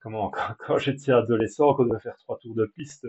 comment 0.02 0.32
quand, 0.60 0.78
j'étais 0.78 1.12
adolescent, 1.12 1.74
quand 1.74 1.84
on 1.84 1.88
devait 1.88 2.00
faire 2.00 2.18
trois 2.18 2.38
tours 2.40 2.56
de 2.56 2.66
piste, 2.66 3.08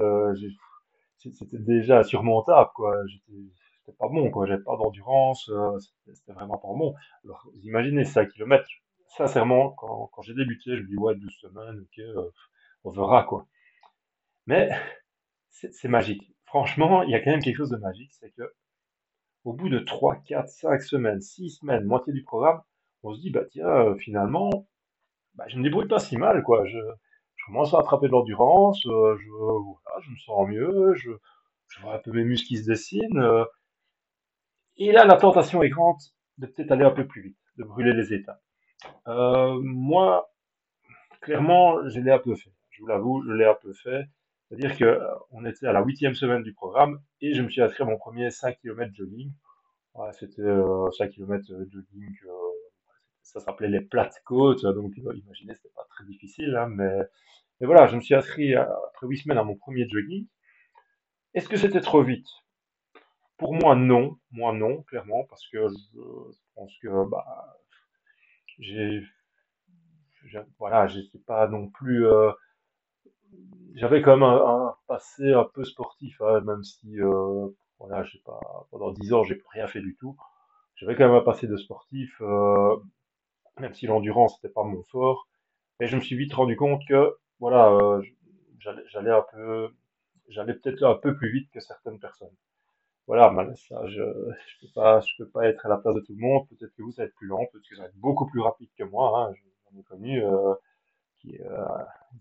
c'était 1.19 1.59
déjà 1.59 2.02
surmontable, 2.02 2.71
quoi. 2.75 2.97
J'étais 3.07 3.97
pas 3.99 4.09
bon, 4.09 4.31
quoi. 4.31 4.47
J'avais 4.47 4.62
pas 4.62 4.76
d'endurance, 4.76 5.50
c'était 6.12 6.33
vraiment 6.33 6.59
pas 6.59 6.69
bon. 6.69 6.95
Alors, 7.25 7.47
vous 7.55 7.62
imaginez 7.67 8.05
5 8.05 8.29
km, 8.31 8.64
sincèrement, 9.17 9.71
quand, 9.71 10.11
quand 10.12 10.23
j'ai 10.23 10.35
débuté, 10.35 10.76
je 10.76 10.83
me 10.83 10.88
dis, 10.88 10.97
ouais, 10.97 11.14
12 11.14 11.33
semaines, 11.40 11.81
ok, 11.81 11.99
euh, 11.99 12.31
on 12.85 12.90
verra, 12.90 13.25
quoi. 13.25 13.47
Mais 14.47 14.71
c'est 15.50 15.88
magique. 15.88 16.33
Franchement, 16.50 17.04
il 17.04 17.11
y 17.11 17.14
a 17.14 17.21
quand 17.21 17.30
même 17.30 17.40
quelque 17.40 17.59
chose 17.59 17.71
de 17.71 17.76
magique, 17.76 18.11
c'est 18.19 18.33
que 18.33 18.42
au 19.45 19.52
bout 19.52 19.69
de 19.69 19.78
3, 19.78 20.16
4, 20.26 20.49
5 20.49 20.83
semaines, 20.83 21.21
6 21.21 21.61
semaines, 21.61 21.85
moitié 21.85 22.12
du 22.12 22.25
programme, 22.25 22.61
on 23.04 23.14
se 23.14 23.21
dit, 23.21 23.30
bah 23.30 23.45
tiens, 23.52 23.69
euh, 23.69 23.95
finalement, 23.97 24.66
bah, 25.35 25.45
je 25.47 25.57
me 25.59 25.62
débrouille 25.62 25.87
pas 25.87 26.00
si 26.00 26.16
mal, 26.16 26.42
quoi. 26.42 26.66
Je, 26.66 26.78
commence 27.47 27.73
à 27.73 27.78
attraper 27.78 28.07
de 28.07 28.12
l'endurance, 28.12 28.85
euh, 28.87 29.16
je, 29.16 30.11
me 30.11 30.16
sens 30.19 30.49
mieux, 30.49 30.95
je, 30.97 31.11
vois 31.83 31.95
un 31.95 31.99
peu 31.99 32.11
mes 32.11 32.25
muscles 32.25 32.49
qui 32.49 32.59
se 32.59 32.66
dessinent. 32.66 33.25
et 34.76 34.90
là, 34.90 35.04
la 35.04 35.16
tentation 35.16 35.62
est 35.62 35.69
grande 35.69 36.00
de 36.38 36.47
peut-être 36.47 36.73
aller 36.73 36.85
un 36.85 36.90
peu 36.90 37.07
plus 37.07 37.23
vite, 37.23 37.38
de 37.59 37.64
brûler 37.64 37.92
les 37.92 38.12
étapes. 38.12 38.42
Euh, 39.07 39.61
moi, 39.62 40.33
clairement, 41.21 41.88
je 41.88 42.00
l'ai 42.00 42.11
un 42.11 42.19
peu 42.19 42.35
fait. 42.35 42.52
Je 42.71 42.83
vous 42.83 42.88
l'avoue, 42.88 43.23
je 43.25 43.33
l'ai 43.33 43.47
un 43.47 43.54
peu 43.54 43.73
fait. 43.73 44.09
C'est-à-dire 44.50 44.76
que 44.76 44.85
euh, 44.85 45.14
on 45.30 45.47
était 45.47 45.66
à 45.66 45.73
la 45.73 45.80
huitième 45.83 46.14
semaine 46.14 46.42
du 46.42 46.52
programme 46.52 47.00
et 47.21 47.35
je 47.35 47.42
me 47.42 47.49
suis 47.49 47.62
inscrit 47.62 47.85
à 47.85 47.87
mon 47.87 47.97
premier 47.97 48.30
5 48.30 48.59
km 48.61 48.92
jogging. 48.92 49.33
c'était 50.19 50.42
5 50.42 50.49
euh, 50.49 51.09
km 51.09 51.45
jogging, 51.71 52.16
ça 53.23 53.38
s'appelait 53.38 53.69
les 53.69 53.80
plates 53.80 54.21
côtes, 54.25 54.64
donc 54.64 54.92
imaginez, 54.97 55.54
c'était 55.54 55.73
pas 55.76 55.87
très 55.90 56.04
difficile, 56.04 56.57
hein, 56.57 56.66
mais, 56.69 56.99
mais 57.61 57.66
voilà, 57.66 57.87
je 57.87 57.95
me 57.95 58.00
suis 58.00 58.14
inscrit 58.16 58.57
après 58.57 59.07
8 59.07 59.19
semaines 59.19 59.38
à 59.38 59.45
mon 59.45 59.54
premier 59.54 59.88
jogging. 59.88 60.26
Est-ce 61.35 61.49
que 61.49 61.57
c'était 61.57 61.80
trop 61.80 62.02
vite? 62.02 62.26
Pour 63.37 63.54
moi, 63.54 63.76
non. 63.76 64.19
Moi, 64.33 64.52
non, 64.52 64.83
clairement, 64.83 65.25
parce 65.28 65.47
que 65.49 65.69
je, 65.69 66.00
pense 66.57 66.76
que 66.83 67.09
bah, 67.09 67.57
j'ai 68.59 69.02
voilà, 70.59 70.87
j'étais 70.88 71.19
pas 71.19 71.49
non 71.49 71.69
plus 71.69 72.07
euh, 72.07 72.30
j'avais 73.75 74.02
quand 74.02 74.16
même 74.16 74.22
un, 74.25 74.75
passé 74.87 75.32
un 75.32 75.44
peu 75.44 75.64
sportif, 75.64 76.20
hein, 76.20 76.40
même 76.42 76.62
si 76.64 77.00
euh, 77.00 77.49
voilà, 77.78 78.02
j'ai 78.04 78.20
pas 78.20 78.40
pendant 78.70 78.92
dix 78.92 79.12
ans 79.12 79.22
j'ai 79.25 79.40
rien 79.52 79.66
fait 79.66 79.80
du 79.80 79.96
tout. 79.96 80.16
J'avais 80.76 80.96
quand 80.96 81.06
même 81.06 81.16
un 81.16 81.22
passé 81.22 81.46
de 81.46 81.56
sportif, 81.56 82.14
euh, 82.22 82.76
même 83.60 83.75
si 83.75 83.87
l'endurance 83.87 84.42
n'était 84.42 84.52
pas 84.52 84.64
mon 84.64 84.82
fort. 84.84 85.28
Et 85.80 85.87
je 85.87 85.96
me 85.96 86.00
suis 86.00 86.16
vite 86.16 86.34
rendu 86.34 86.56
compte 86.56 86.82
que 86.88 87.16
voilà, 87.38 88.00
j'allais 88.58 89.10
un 89.10 89.25
peu, 89.32 89.68
j'allais 90.28 90.54
peut-être 90.54 90.82
un 90.84 90.94
peu 90.94 91.16
plus 91.16 91.32
vite 91.32 91.50
que 91.52 91.60
certaines 91.60 91.99
personnes 91.99 92.34
voilà, 93.10 93.34
ça, 93.56 93.84
je, 93.88 94.02
je 94.02 94.60
peux 94.60 94.72
pas, 94.72 95.00
peux 95.18 95.28
pas 95.28 95.49
être 95.49 95.66
à 95.66 95.68
la 95.68 95.78
place 95.78 95.96
de 95.96 96.00
tout 96.00 96.14
le 96.14 96.20
monde. 96.20 96.46
Peut-être 96.49 96.72
que 96.76 96.82
vous, 96.82 96.92
ça 96.92 97.02
va 97.02 97.06
être 97.06 97.14
plus 97.16 97.26
lent, 97.26 97.44
peut-être 97.50 97.68
que 97.68 97.75
ça 97.75 97.82
va 97.82 97.88
être 97.88 97.96
beaucoup 97.96 98.26
plus 98.26 98.40
rapide 98.40 98.68
que 98.78 98.84
moi. 98.84 99.28
Hein. 99.28 99.34
J'en 99.72 99.80
ai 99.80 99.82
connu 99.82 100.25
euh, 100.25 100.54
euh, 101.40 101.66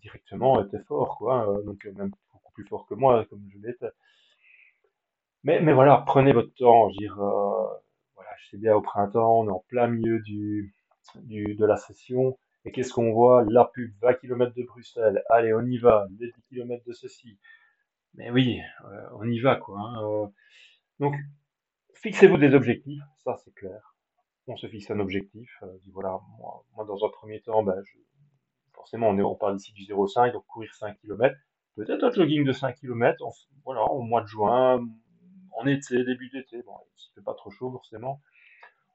directement 0.01 0.63
était 0.63 0.83
fort, 0.83 1.17
quoi. 1.17 1.41
Hein. 1.41 1.61
donc 1.65 1.85
euh, 1.85 1.91
même 1.93 2.11
beaucoup 2.33 2.51
plus 2.53 2.65
fort 2.65 2.85
que 2.87 2.93
moi, 2.93 3.25
comme 3.29 3.47
je 3.49 3.57
l'étais. 3.59 3.91
Mais, 5.43 5.73
voilà, 5.73 6.03
prenez 6.05 6.33
votre 6.33 6.53
temps. 6.55 6.89
Je 6.89 6.97
dire, 6.97 7.15
voilà, 7.15 8.29
je 8.39 8.49
sais 8.49 8.57
bien 8.57 8.75
au 8.75 8.81
printemps, 8.81 9.39
on 9.39 9.47
est 9.47 9.51
en 9.51 9.63
plein 9.69 9.87
milieu 9.87 10.19
du, 10.19 10.75
du 11.15 11.55
de 11.55 11.65
la 11.65 11.77
session. 11.77 12.37
Et 12.65 12.71
qu'est-ce 12.71 12.93
qu'on 12.93 13.13
voit? 13.13 13.45
La 13.47 13.63
pub, 13.63 13.93
20 14.01 14.15
km 14.15 14.53
de 14.53 14.63
Bruxelles. 14.63 15.23
Allez, 15.29 15.53
on 15.53 15.61
y 15.61 15.77
va. 15.77 16.07
Les 16.19 16.27
10 16.27 16.33
km 16.49 16.83
de 16.85 16.91
ceci. 16.91 17.37
Mais 18.15 18.31
oui, 18.31 18.59
on 19.13 19.29
y 19.29 19.39
va, 19.39 19.55
quoi. 19.55 19.79
Hein. 19.79 20.31
Donc, 20.99 21.15
fixez-vous 22.01 22.37
des 22.37 22.53
objectifs, 22.53 23.01
ça 23.17 23.37
c'est 23.43 23.53
clair. 23.53 23.95
On 24.47 24.57
se 24.57 24.67
fixe 24.67 24.89
un 24.89 24.99
objectif, 24.99 25.49
euh, 25.63 25.77
voilà, 25.93 26.19
moi, 26.39 26.85
dans 26.85 27.05
un 27.05 27.09
premier 27.09 27.39
temps, 27.41 27.63
ben, 27.63 27.81
forcément 28.79 29.09
on, 29.09 29.17
est, 29.17 29.23
on 29.23 29.35
parle 29.35 29.57
ici 29.57 29.73
du 29.73 29.83
0,5, 29.83 30.31
donc 30.31 30.45
courir 30.47 30.73
5 30.73 30.97
km, 31.01 31.35
peut-être 31.75 32.03
un 32.03 32.11
jogging 32.11 32.45
de 32.45 32.53
5 32.53 32.75
km, 32.75 33.25
voilà, 33.65 33.83
au 33.83 34.01
mois 34.01 34.21
de 34.21 34.27
juin, 34.27 34.79
en 35.51 35.67
été, 35.67 36.03
début 36.05 36.29
d'été, 36.29 36.61
bon, 36.63 36.71
il 36.79 37.09
ne 37.09 37.13
fait 37.15 37.25
pas 37.25 37.33
trop 37.33 37.51
chaud 37.51 37.71
forcément, 37.71 38.21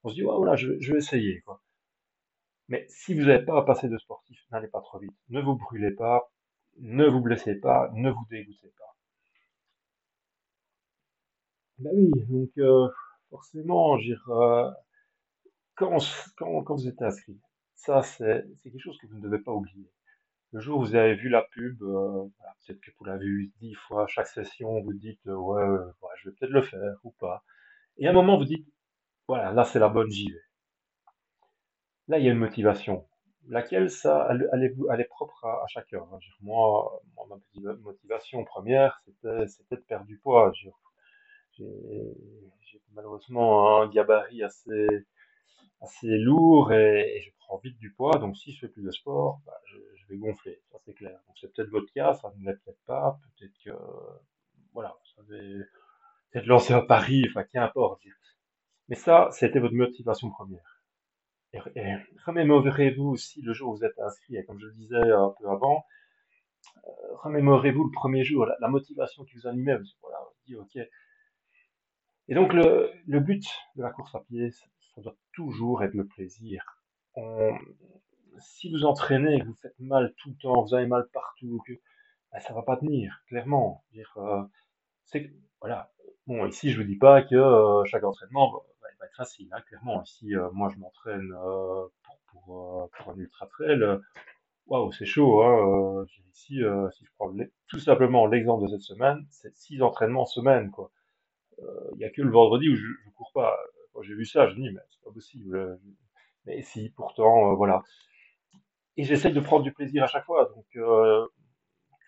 on 0.02 0.08
se 0.08 0.14
dit 0.14 0.22
je, 0.22 0.92
vais 0.92 0.98
essayer. 0.98 1.40
Quoi. 1.42 1.60
Mais 2.68 2.86
si 2.88 3.14
vous 3.14 3.26
n'avez 3.26 3.44
pas 3.44 3.58
à 3.58 3.62
passer 3.62 3.88
de 3.88 3.98
sportif, 3.98 4.38
n'allez 4.50 4.68
pas 4.68 4.80
trop 4.80 4.98
vite, 4.98 5.14
ne 5.28 5.40
vous 5.40 5.56
brûlez 5.56 5.92
pas, 5.92 6.30
ne 6.78 7.06
vous 7.06 7.20
blessez 7.20 7.56
pas, 7.56 7.90
ne 7.92 8.10
vous 8.10 8.26
dégoûtez 8.30 8.72
pas. 8.78 8.96
Bah 11.78 11.90
oui, 11.92 12.10
donc 12.28 12.50
euh, 12.58 12.88
forcément, 13.30 13.98
euh, 13.98 14.70
quand, 15.74 15.98
quand, 16.36 16.62
quand 16.62 16.74
vous 16.74 16.88
êtes 16.88 17.02
inscrit, 17.02 17.38
ça 17.84 18.02
c'est 18.02 18.44
quelque 18.62 18.78
chose 18.78 18.98
que 18.98 19.06
vous 19.06 19.16
ne 19.16 19.22
devez 19.22 19.38
pas 19.38 19.52
oublier. 19.52 19.90
Le 20.52 20.60
jour 20.60 20.78
où 20.78 20.84
vous 20.84 20.94
avez 20.94 21.14
vu 21.14 21.28
la 21.28 21.42
pub, 21.42 21.82
euh, 21.82 22.24
peut-être 22.66 22.80
que 22.80 22.90
vous 22.98 23.04
l'avez 23.04 23.26
vu 23.26 23.52
dix 23.60 23.74
fois 23.74 24.06
chaque 24.06 24.28
session, 24.28 24.80
vous 24.82 24.92
dites 24.94 25.24
ouais, 25.26 25.64
ouais, 25.64 26.10
je 26.18 26.28
vais 26.28 26.36
peut-être 26.36 26.52
le 26.52 26.62
faire 26.62 26.96
ou 27.04 27.10
pas. 27.12 27.44
Et 27.98 28.06
à 28.06 28.10
un 28.10 28.12
moment 28.14 28.38
vous 28.38 28.44
dites 28.44 28.66
voilà, 29.28 29.52
là 29.52 29.64
c'est 29.64 29.78
la 29.78 29.88
bonne, 29.88 30.10
j'y 30.10 30.30
vais. 30.30 30.40
Là 32.08 32.18
il 32.18 32.24
y 32.24 32.28
a 32.28 32.32
une 32.32 32.38
motivation. 32.38 33.06
Laquelle 33.48 33.90
ça, 33.90 34.26
elle, 34.30 35.00
est, 35.00 35.04
propre 35.04 35.44
à, 35.44 35.66
chacun. 35.68 35.98
Hein. 35.98 36.18
Moi, 36.40 37.02
moi, 37.14 37.38
ma 37.56 37.74
motivation 37.74 38.42
première, 38.44 39.02
c'était 39.04 39.76
de 39.76 39.82
perdre 39.82 40.06
du 40.06 40.16
poids. 40.16 40.50
J'ai 40.54 40.72
malheureusement 42.94 43.82
un 43.82 43.88
gabarit 43.88 44.42
assez, 44.42 44.86
assez 45.84 46.18
lourd 46.18 46.72
et, 46.72 47.20
je 47.22 47.30
prends 47.38 47.58
vite 47.58 47.78
du 47.78 47.92
poids. 47.92 48.18
Donc 48.18 48.36
si 48.36 48.52
je 48.52 48.60
fais 48.60 48.68
plus 48.68 48.82
de 48.82 48.90
sport, 48.90 49.40
bah, 49.46 49.58
je, 49.66 49.78
vais 50.08 50.16
gonfler, 50.16 50.60
ça 50.70 50.78
c'est 50.84 50.94
clair. 50.94 51.18
Donc 51.26 51.36
c'est 51.40 51.52
peut-être 51.52 51.70
votre 51.70 51.90
cas, 51.92 52.14
ça 52.14 52.32
ne 52.36 52.44
l'est 52.44 52.56
peut-être 52.64 52.84
pas. 52.86 53.18
Peut-être 53.38 53.54
que 53.64 53.70
voilà, 54.72 54.96
vous 54.98 55.22
savez 55.22 55.60
peut-être 56.30 56.46
lancer 56.46 56.74
un 56.74 56.82
pari, 56.82 57.24
enfin 57.28 57.44
qu'importe. 57.44 58.02
Mais 58.88 58.96
ça, 58.96 59.28
c'était 59.30 59.60
votre 59.60 59.74
motivation 59.74 60.30
première. 60.30 60.82
Et 61.52 61.94
remémorez-vous 62.26 63.10
aussi 63.10 63.40
le 63.40 63.52
jour 63.52 63.70
où 63.70 63.76
vous 63.76 63.84
êtes 63.84 63.98
inscrit, 64.00 64.36
et 64.36 64.44
comme 64.44 64.58
je 64.58 64.66
le 64.66 64.72
disais 64.72 64.96
un 64.96 65.32
peu 65.38 65.48
avant, 65.48 65.84
euh, 66.84 66.90
remémorez-vous 67.22 67.84
le 67.84 67.92
premier 67.92 68.24
jour, 68.24 68.46
la, 68.46 68.68
motivation 68.68 69.24
qui 69.24 69.36
vous 69.36 69.46
animait. 69.46 69.76
Vous, 69.76 69.84
voilà, 70.02 70.18
vous 70.20 70.34
dites, 70.46 70.56
ok, 70.56 70.88
et 72.28 72.34
donc 72.34 72.52
le, 72.52 72.90
le 73.06 73.20
but 73.20 73.44
de 73.76 73.82
la 73.82 73.90
course 73.90 74.14
à 74.14 74.20
pied, 74.20 74.50
ça 74.94 75.00
doit 75.00 75.16
toujours 75.32 75.82
être 75.82 75.94
le 75.94 76.06
plaisir. 76.06 76.64
si 78.38 78.70
vous 78.70 78.84
entraînez, 78.84 79.40
que 79.40 79.46
vous 79.46 79.56
faites 79.62 79.78
mal 79.78 80.14
tout 80.18 80.30
le 80.30 80.36
temps, 80.36 80.62
vous 80.62 80.74
avez 80.74 80.86
mal 80.86 81.08
partout, 81.12 81.62
que 81.66 81.72
ben, 82.32 82.40
ça 82.40 82.52
va 82.52 82.62
pas 82.62 82.76
tenir, 82.76 83.22
clairement. 83.28 83.84
Euh, 84.16 84.42
voilà. 85.60 85.92
Bon, 86.26 86.46
ici 86.46 86.70
je 86.70 86.80
vous 86.80 86.86
dis 86.86 86.96
pas 86.96 87.22
que 87.22 87.34
euh, 87.36 87.84
chaque 87.84 88.04
entraînement 88.04 88.50
va, 88.50 88.58
va, 88.82 89.06
être 89.06 89.16
facile, 89.16 89.48
hein, 89.52 89.60
clairement. 89.68 90.02
Ici, 90.02 90.34
euh, 90.34 90.50
moi 90.52 90.68
je 90.74 90.78
m'entraîne 90.78 91.32
pour 92.02 92.18
pour, 92.32 92.90
pour 92.90 93.12
un 93.12 93.16
ultra 93.16 93.46
trail. 93.46 93.80
Waouh, 94.66 94.90
c'est 94.92 95.04
chaud. 95.04 95.42
Hein, 95.42 96.06
ici, 96.32 96.60
si 96.92 97.04
je 97.04 97.10
prends 97.16 97.32
tout 97.68 97.78
simplement 97.78 98.26
l'exemple 98.26 98.64
de 98.64 98.68
cette 98.68 98.82
semaine, 98.82 99.24
c'est 99.30 99.54
six 99.54 99.80
entraînements 99.82 100.26
semaine, 100.26 100.70
quoi 100.70 100.90
il 101.92 101.98
n'y 101.98 102.04
a 102.04 102.10
que 102.10 102.20
le 102.20 102.30
vendredi 102.30 102.68
où 102.68 102.74
je, 102.74 102.86
je 103.04 103.10
cours 103.10 103.30
pas. 103.32 103.56
J'ai 104.02 104.14
vu 104.14 104.26
ça, 104.26 104.48
je 104.48 104.54
me 104.54 104.60
dis, 104.60 104.70
mais 104.72 104.80
c'est 104.90 105.02
pas 105.02 105.12
possible. 105.12 105.78
Mais 106.46 106.62
si, 106.62 106.90
pourtant, 106.90 107.50
euh, 107.50 107.54
voilà. 107.54 107.82
Et 108.96 109.04
j'essaye 109.04 109.32
de 109.32 109.40
prendre 109.40 109.64
du 109.64 109.72
plaisir 109.72 110.04
à 110.04 110.06
chaque 110.06 110.24
fois. 110.24 110.50
Donc, 110.54 110.66
euh, 110.76 111.26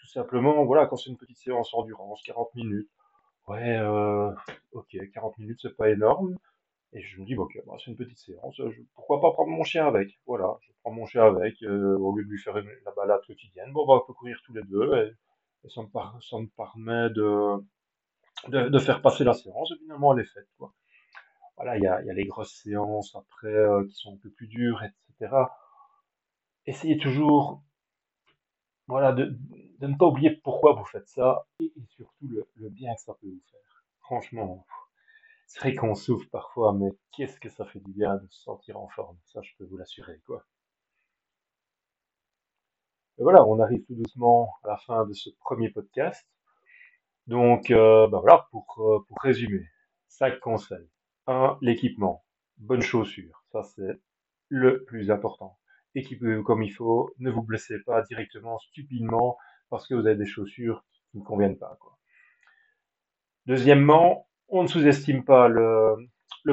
tout 0.00 0.08
simplement, 0.08 0.64
voilà, 0.64 0.86
quand 0.86 0.96
c'est 0.96 1.10
une 1.10 1.16
petite 1.16 1.38
séance 1.38 1.72
endurance, 1.74 2.22
40 2.22 2.54
minutes, 2.54 2.88
ouais, 3.48 3.78
euh, 3.78 4.30
ok, 4.72 4.96
40 5.14 5.38
minutes, 5.38 5.58
c'est 5.62 5.76
pas 5.76 5.90
énorme. 5.90 6.36
Et 6.92 7.02
je 7.02 7.20
me 7.20 7.26
dis, 7.26 7.36
ok, 7.36 7.60
bah, 7.66 7.74
c'est 7.78 7.90
une 7.90 7.96
petite 7.96 8.18
séance, 8.18 8.60
pourquoi 8.94 9.20
pas 9.20 9.32
prendre 9.32 9.50
mon 9.50 9.64
chien 9.64 9.86
avec? 9.86 10.18
Voilà, 10.26 10.56
je 10.62 10.72
prends 10.82 10.92
mon 10.92 11.06
chien 11.06 11.24
avec, 11.24 11.60
au 11.62 12.16
lieu 12.16 12.24
de 12.24 12.30
lui 12.30 12.38
faire 12.38 12.54
la 12.54 12.92
balade 12.96 13.20
quotidienne. 13.26 13.72
Bon, 13.72 13.86
bah, 13.86 14.00
on 14.02 14.06
peut 14.06 14.14
courir 14.14 14.40
tous 14.44 14.54
les 14.54 14.62
deux 14.62 14.94
et, 14.96 15.12
ça 15.68 15.82
me 15.82 16.46
permet 16.56 17.10
de, 17.10 17.56
de, 18.48 18.68
de 18.68 18.78
faire 18.78 19.02
passer 19.02 19.24
la 19.24 19.34
séance 19.34 19.72
et 19.72 19.78
finalement 19.78 20.14
elle 20.14 20.20
est 20.20 20.32
faite, 20.32 20.46
quoi. 20.58 20.72
Voilà, 21.56 21.76
il 21.76 21.82
y 21.82 21.86
a, 21.86 22.02
y 22.02 22.10
a 22.10 22.14
les 22.14 22.24
grosses 22.26 22.54
séances 22.54 23.14
après 23.16 23.48
euh, 23.48 23.84
qui 23.86 23.94
sont 23.94 24.14
un 24.14 24.18
peu 24.18 24.30
plus 24.30 24.46
dures, 24.48 24.82
etc. 24.82 25.34
Essayez 26.66 26.98
toujours, 26.98 27.62
voilà, 28.88 29.12
de, 29.12 29.36
de 29.78 29.86
ne 29.86 29.96
pas 29.96 30.06
oublier 30.06 30.30
pourquoi 30.30 30.72
vous 30.74 30.84
faites 30.84 31.08
ça 31.08 31.46
et, 31.60 31.64
et 31.66 31.86
surtout 31.88 32.28
le, 32.28 32.46
le 32.56 32.68
bien 32.68 32.94
que 32.94 33.00
ça 33.00 33.14
peut 33.14 33.26
vous 33.28 33.42
faire. 33.50 33.84
Franchement, 34.00 34.66
c'est 35.46 35.60
vrai 35.60 35.74
qu'on 35.74 35.94
souffre 35.94 36.28
parfois, 36.30 36.72
mais 36.74 36.90
qu'est-ce 37.12 37.40
que 37.40 37.48
ça 37.48 37.64
fait 37.66 37.80
du 37.80 37.92
bien 37.92 38.16
de 38.16 38.26
se 38.28 38.42
sentir 38.42 38.78
en 38.78 38.88
forme. 38.88 39.18
Ça, 39.24 39.40
je 39.42 39.52
peux 39.58 39.64
vous 39.64 39.76
l'assurer, 39.78 40.20
quoi. 40.26 40.44
Et 43.18 43.22
voilà, 43.22 43.44
on 43.46 43.60
arrive 43.60 43.84
tout 43.84 43.94
doucement 43.94 44.54
à 44.64 44.68
la 44.68 44.76
fin 44.78 45.04
de 45.06 45.12
ce 45.12 45.28
premier 45.40 45.68
podcast. 45.70 46.26
Donc, 47.26 47.70
euh, 47.70 48.06
bah 48.08 48.20
voilà, 48.20 48.48
pour, 48.50 48.66
euh, 48.78 49.04
pour 49.08 49.18
résumer, 49.22 49.66
cinq 50.08 50.38
conseils. 50.40 50.88
Un, 51.26 51.58
l'équipement. 51.60 52.24
Bonnes 52.58 52.82
chaussures. 52.82 53.44
Ça, 53.52 53.62
c'est 53.62 54.00
le 54.48 54.84
plus 54.84 55.10
important. 55.10 55.58
Équipez-vous 55.94 56.42
comme 56.42 56.62
il 56.62 56.72
faut. 56.72 57.10
Ne 57.18 57.30
vous 57.30 57.42
blessez 57.42 57.78
pas 57.84 58.02
directement, 58.02 58.58
stupidement, 58.58 59.36
parce 59.70 59.88
que 59.88 59.94
vous 59.94 60.06
avez 60.06 60.16
des 60.16 60.26
chaussures 60.26 60.84
qui 61.10 61.18
ne 61.18 61.24
conviennent 61.24 61.58
pas. 61.58 61.78
Deuxièmement, 63.46 64.28
on 64.48 64.62
ne 64.62 64.68
sous-estime 64.68 65.24
pas 65.24 65.48
le, 65.48 65.96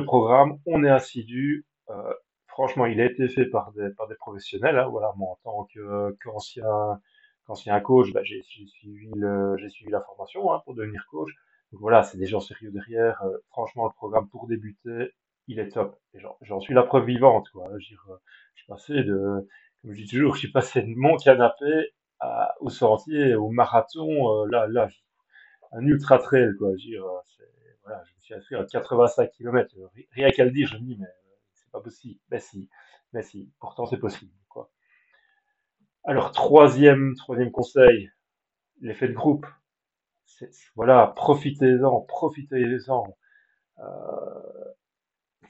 programme. 0.06 0.60
On 0.66 0.84
est 0.84 0.90
assidu. 0.90 1.66
Euh, 1.90 2.14
franchement, 2.48 2.86
il 2.86 3.00
a 3.02 3.06
été 3.06 3.28
fait 3.28 3.46
par 3.46 3.74
des, 3.74 3.90
professionnels. 4.20 4.78
hein. 4.80 4.88
Voilà, 4.90 5.12
moi, 5.18 5.32
en 5.32 5.40
tant 5.44 5.68
qu'ancien, 6.24 7.80
coach, 7.82 8.12
bah, 8.14 8.22
j'ai 8.24 8.42
suivi 8.44 9.12
la 9.92 10.02
formation 10.02 10.54
hein, 10.54 10.62
pour 10.66 10.74
devenir 10.74 11.06
coach. 11.12 11.32
Voilà, 11.74 12.04
c'est 12.04 12.18
des 12.18 12.28
gens 12.28 12.40
sérieux 12.40 12.72
derrière. 12.72 13.22
Euh, 13.24 13.38
franchement, 13.50 13.86
le 13.86 13.94
programme 13.94 14.30
pour 14.30 14.48
débuter, 14.48 15.12
il 15.48 15.60
est 15.60 15.70
top. 15.70 16.00
J'en 16.42 16.60
suis 16.60 16.74
la 16.74 16.84
preuve 16.84 17.06
vivante, 17.06 17.50
quoi. 17.52 17.68
Je 17.80 17.96
euh, 17.96 18.18
suis 18.56 18.66
passé 18.68 19.04
de, 19.04 19.48
toujours, 20.10 20.38
passé 20.54 20.84
mon 20.96 21.18
canapé 21.18 21.94
au 22.62 22.70
sentier, 22.70 23.36
au 23.36 23.50
marathon. 23.50 24.44
euh, 24.44 24.48
là, 24.50 24.88
un 25.74 25.86
ultra 25.86 26.20
trail, 26.20 26.52
quoi. 26.58 26.70
Je 26.78 26.98
voilà, 27.84 28.02
je 28.06 28.16
me 28.16 28.22
suis 28.22 28.34
inscrit 28.36 28.56
à 28.56 28.66
85 28.66 29.32
km. 29.32 29.76
Rien 30.12 30.32
qu'à 30.32 30.46
le 30.46 30.52
dire, 30.52 30.68
je 30.70 30.78
me 30.78 30.82
dis, 30.84 30.98
mais 31.00 31.08
c'est 31.54 31.72
pas 31.72 31.82
possible. 31.82 32.20
Mais 32.32 32.40
si, 32.40 32.70
mais 33.14 33.24
si, 33.24 33.52
pourtant 33.60 33.86
c'est 33.86 33.98
possible. 33.98 34.32
Alors, 36.06 36.32
troisième, 36.32 37.14
troisième 37.18 37.52
conseil, 37.52 38.10
l'effet 38.82 39.08
de 39.10 39.14
groupe. 39.14 39.46
Voilà, 40.76 41.14
profitez-en, 41.16 42.02
profitez-en. 42.02 43.18
Euh, 43.80 43.84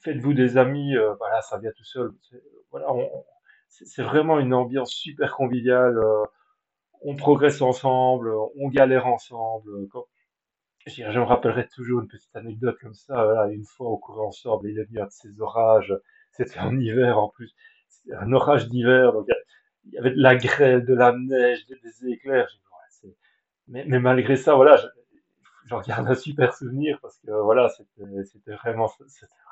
faites-vous 0.03 0.33
des 0.33 0.57
amis, 0.57 0.95
euh, 0.95 1.13
voilà, 1.15 1.41
ça 1.41 1.57
vient 1.57 1.71
tout 1.75 1.83
seul. 1.83 2.11
Voilà, 2.71 2.87
c'est 3.67 4.03
vraiment 4.03 4.39
une 4.39 4.53
ambiance 4.53 4.91
super 4.93 5.35
conviviale. 5.35 5.97
euh, 5.97 6.23
on 7.01 7.15
progresse 7.15 7.61
ensemble, 7.61 8.33
on 8.57 8.69
galère 8.69 9.07
ensemble. 9.07 9.71
Je 10.85 11.03
me 11.19 11.23
rappellerai 11.23 11.67
toujours 11.67 12.01
une 12.01 12.07
petite 12.07 12.35
anecdote 12.35 12.77
comme 12.81 12.93
ça. 12.93 13.47
Une 13.51 13.65
fois, 13.65 13.91
on 13.91 13.97
courait 13.97 14.25
ensemble, 14.25 14.69
il 14.69 14.79
est 14.79 14.83
venu 14.85 15.01
un 15.01 15.05
de 15.05 15.11
ces 15.11 15.39
orages. 15.41 15.93
C'était 16.31 16.59
en 16.59 16.77
hiver 16.79 17.17
en 17.19 17.29
plus. 17.29 17.53
Un 18.11 18.31
orage 18.33 18.67
d'hiver. 18.69 19.13
Il 19.85 19.93
y 19.93 19.97
avait 19.97 20.11
de 20.11 20.21
la 20.21 20.35
grêle, 20.35 20.85
de 20.85 20.93
la 20.93 21.13
neige, 21.17 21.65
des 21.67 22.07
éclairs. 22.11 22.47
J'ai 22.49 22.57
dit, 22.57 22.63
ouais, 22.71 22.87
c'est- 22.89 23.17
mais, 23.67 23.85
mais 23.87 23.99
malgré 23.99 24.35
ça, 24.37 24.55
voilà, 24.55 24.77
je- 24.77 24.87
j'en 25.67 25.81
garde 25.81 26.07
un 26.09 26.15
super 26.15 26.55
souvenir 26.55 26.99
parce 27.01 27.17
que 27.19 27.31
voilà, 27.31 27.69
c'était 27.69 28.55
vraiment, 28.55 28.89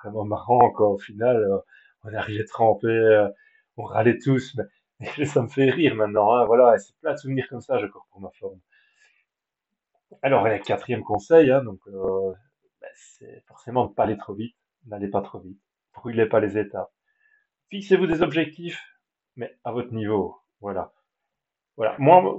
vraiment 0.04 0.26
marrant, 0.26 0.72
quoi. 0.72 0.90
Au 0.90 0.98
final, 1.00 1.38
euh, 1.38 1.60
on 2.06 2.14
arrivait 2.14 2.46
trempés, 2.46 2.88
euh, 2.88 3.30
on 3.78 3.84
râlait 3.84 4.20
tous, 4.20 4.56
mais, 4.58 5.26
ça 5.26 5.42
me 5.44 5.48
fait 5.50 5.70
rire 5.72 5.96
maintenant, 5.96 6.34
hein, 6.36 6.46
voilà. 6.46 6.78
C'est 6.80 6.96
plein 7.02 7.14
de 7.14 7.18
souvenirs 7.20 7.48
comme 7.50 7.62
ça, 7.62 7.80
je 7.80 7.88
cours 7.88 8.08
pour 8.12 8.22
ma 8.22 8.32
forme. 8.32 8.60
Alors, 10.22 10.48
le 10.48 10.58
quatrième 10.60 11.04
conseil, 11.04 11.52
hein, 11.52 11.64
donc, 11.64 11.80
euh, 11.88 12.34
ben, 12.82 12.90
c'est 12.96 13.44
forcément 13.48 13.86
de 13.86 13.90
ne 13.90 13.94
pas 13.96 14.04
aller 14.04 14.18
trop 14.18 14.34
vite. 14.34 14.56
N'allez 14.88 15.08
pas 15.08 15.22
trop 15.22 15.40
vite. 15.40 15.60
Brûlez 15.94 16.26
pas 16.26 16.40
les 16.40 16.58
étapes. 16.58 16.92
Fixez-vous 17.72 18.08
des 18.08 18.22
objectifs, 18.24 18.82
mais 19.38 19.58
à 19.64 19.72
votre 19.72 19.94
niveau. 19.94 20.38
Voilà. 20.62 20.94
Voilà. 21.78 21.96
Moi, 22.00 22.36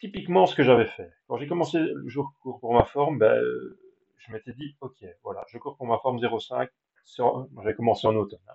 typiquement, 0.00 0.46
ce 0.46 0.54
que 0.54 0.62
j'avais 0.62 0.86
fait. 0.86 1.10
Quand 1.26 1.36
j'ai 1.38 1.46
commencé 1.48 1.78
le 1.78 2.08
jour 2.08 2.32
court 2.42 2.60
pour 2.60 2.74
ma 2.74 2.84
forme, 2.84 3.18
ben, 3.18 3.32
euh, 3.36 3.78
je 4.18 4.32
m'étais 4.32 4.52
dit, 4.52 4.76
OK, 4.80 5.04
voilà, 5.22 5.44
je 5.48 5.58
cours 5.58 5.76
pour 5.76 5.86
ma 5.86 5.98
forme 5.98 6.18
0,5. 6.18 6.68
Sur... 7.04 7.48
J'ai 7.64 7.74
commencé 7.74 8.06
en 8.06 8.14
automne. 8.16 8.40
hein. 8.48 8.54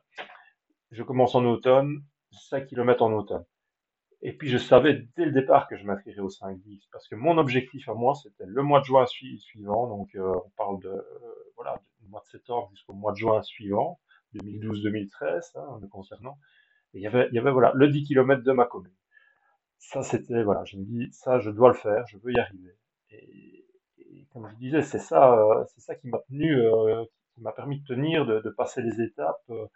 Je 0.91 1.03
commence 1.03 1.36
en 1.36 1.43
automne, 1.45 2.03
5 2.32 2.67
km 2.67 3.03
en 3.03 3.13
automne. 3.13 3.45
Et 4.23 4.34
puis 4.34 4.49
je 4.49 4.58
savais 4.58 5.06
dès 5.17 5.25
le 5.25 5.32
départ 5.32 5.67
que 5.67 5.75
je 5.77 5.86
m'inscrirais 5.86 6.21
au 6.21 6.29
5-10 6.29 6.88
parce 6.91 7.08
que 7.08 7.15
mon 7.15 7.38
objectif 7.38 7.88
à 7.89 7.93
moi 7.93 8.15
c'était 8.15 8.45
le 8.47 8.63
mois 8.63 8.79
de 8.79 8.86
juin 8.86 9.06
sui- 9.06 9.39
suivant, 9.39 9.88
donc 9.88 10.15
euh, 10.15 10.34
on 10.45 10.49
parle 10.58 10.79
de 10.82 10.89
euh, 10.89 11.03
voilà 11.58 11.79
du 11.99 12.08
mois 12.08 12.21
de 12.25 12.29
septembre 12.29 12.69
jusqu'au 12.71 12.93
mois 12.93 13.12
de 13.12 13.17
juin 13.17 13.41
suivant, 13.43 13.99
2012-2013 14.34 15.51
hein, 15.58 15.79
me 15.82 15.88
concernant. 15.88 16.38
Et 16.93 16.99
il 16.99 17.01
y 17.03 17.08
avait 17.08 17.27
il 17.32 17.36
y 17.36 17.39
avait 17.39 17.51
voilà 17.51 17.71
le 17.75 17.89
10 17.89 18.03
km 18.06 18.43
de 18.43 18.51
ma 18.53 18.65
commune. 18.65 18.93
Ça 19.89 20.02
c'était 20.02 20.43
voilà, 20.43 20.63
je 20.65 20.78
me 20.78 20.86
dis 20.86 21.10
ça 21.12 21.39
je 21.39 21.50
dois 21.52 21.67
le 21.67 21.76
faire, 21.76 22.06
je 22.08 22.17
veux 22.17 22.32
y 22.32 22.39
arriver. 22.39 22.74
Et, 23.12 23.65
comme 24.32 24.50
je 24.50 24.56
disais 24.56 24.82
c'est 24.82 25.00
ça 25.00 25.38
euh, 25.38 25.63
c'est 25.67 25.82
ça 25.82 25.96
qui 25.96 26.08
m'a 26.08 26.19
tenu 26.30 26.56
euh, 26.60 27.04
qui 27.36 27.41
m'a 27.41 27.52
permis 27.52 27.80
de 27.82 27.86
tenir, 27.86 28.26
de, 28.26 28.50
passer 28.50 28.82
les 28.82 29.02
étapes. 29.02 29.43
euh, 29.50 29.67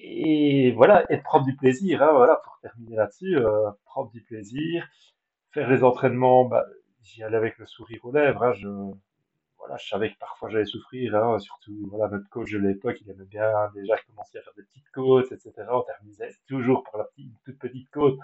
et 0.00 0.72
voilà, 0.72 1.04
et 1.10 1.16
de 1.16 1.22
prendre 1.22 1.44
du 1.46 1.56
plaisir, 1.56 2.02
hein, 2.02 2.12
voilà, 2.12 2.36
pour 2.44 2.58
terminer 2.62 2.96
là-dessus, 2.96 3.36
prendre 3.84 4.10
du 4.12 4.22
plaisir, 4.22 4.86
faire 5.52 5.68
les 5.68 5.82
entraînements, 5.82 6.44
bah, 6.44 6.64
j'y 7.02 7.22
allais 7.24 7.36
avec 7.36 7.58
le 7.58 7.66
sourire 7.66 8.04
aux 8.04 8.12
lèvres, 8.12 8.42
hein, 8.44 8.52
je, 8.52 8.68
voilà, 9.58 9.76
je 9.76 9.88
savais 9.88 10.12
que 10.12 10.18
parfois 10.18 10.50
j'allais 10.50 10.64
souffrir, 10.66 11.16
hein, 11.16 11.38
surtout, 11.40 11.74
voilà, 11.90 12.08
notre 12.08 12.28
coach 12.30 12.52
de 12.52 12.58
l'époque, 12.58 12.98
il 13.00 13.10
aimait 13.10 13.24
bien 13.24 13.50
déjà 13.74 13.96
commencer 14.06 14.38
à 14.38 14.42
faire 14.42 14.52
des 14.56 14.62
petites 14.64 14.90
côtes, 14.92 15.32
etc. 15.32 15.52
On 15.70 15.82
terminait 15.82 16.32
toujours 16.46 16.84
par 16.84 16.98
la 16.98 17.04
petite, 17.04 17.32
toute 17.44 17.58
petite 17.58 17.90
côte. 17.90 18.18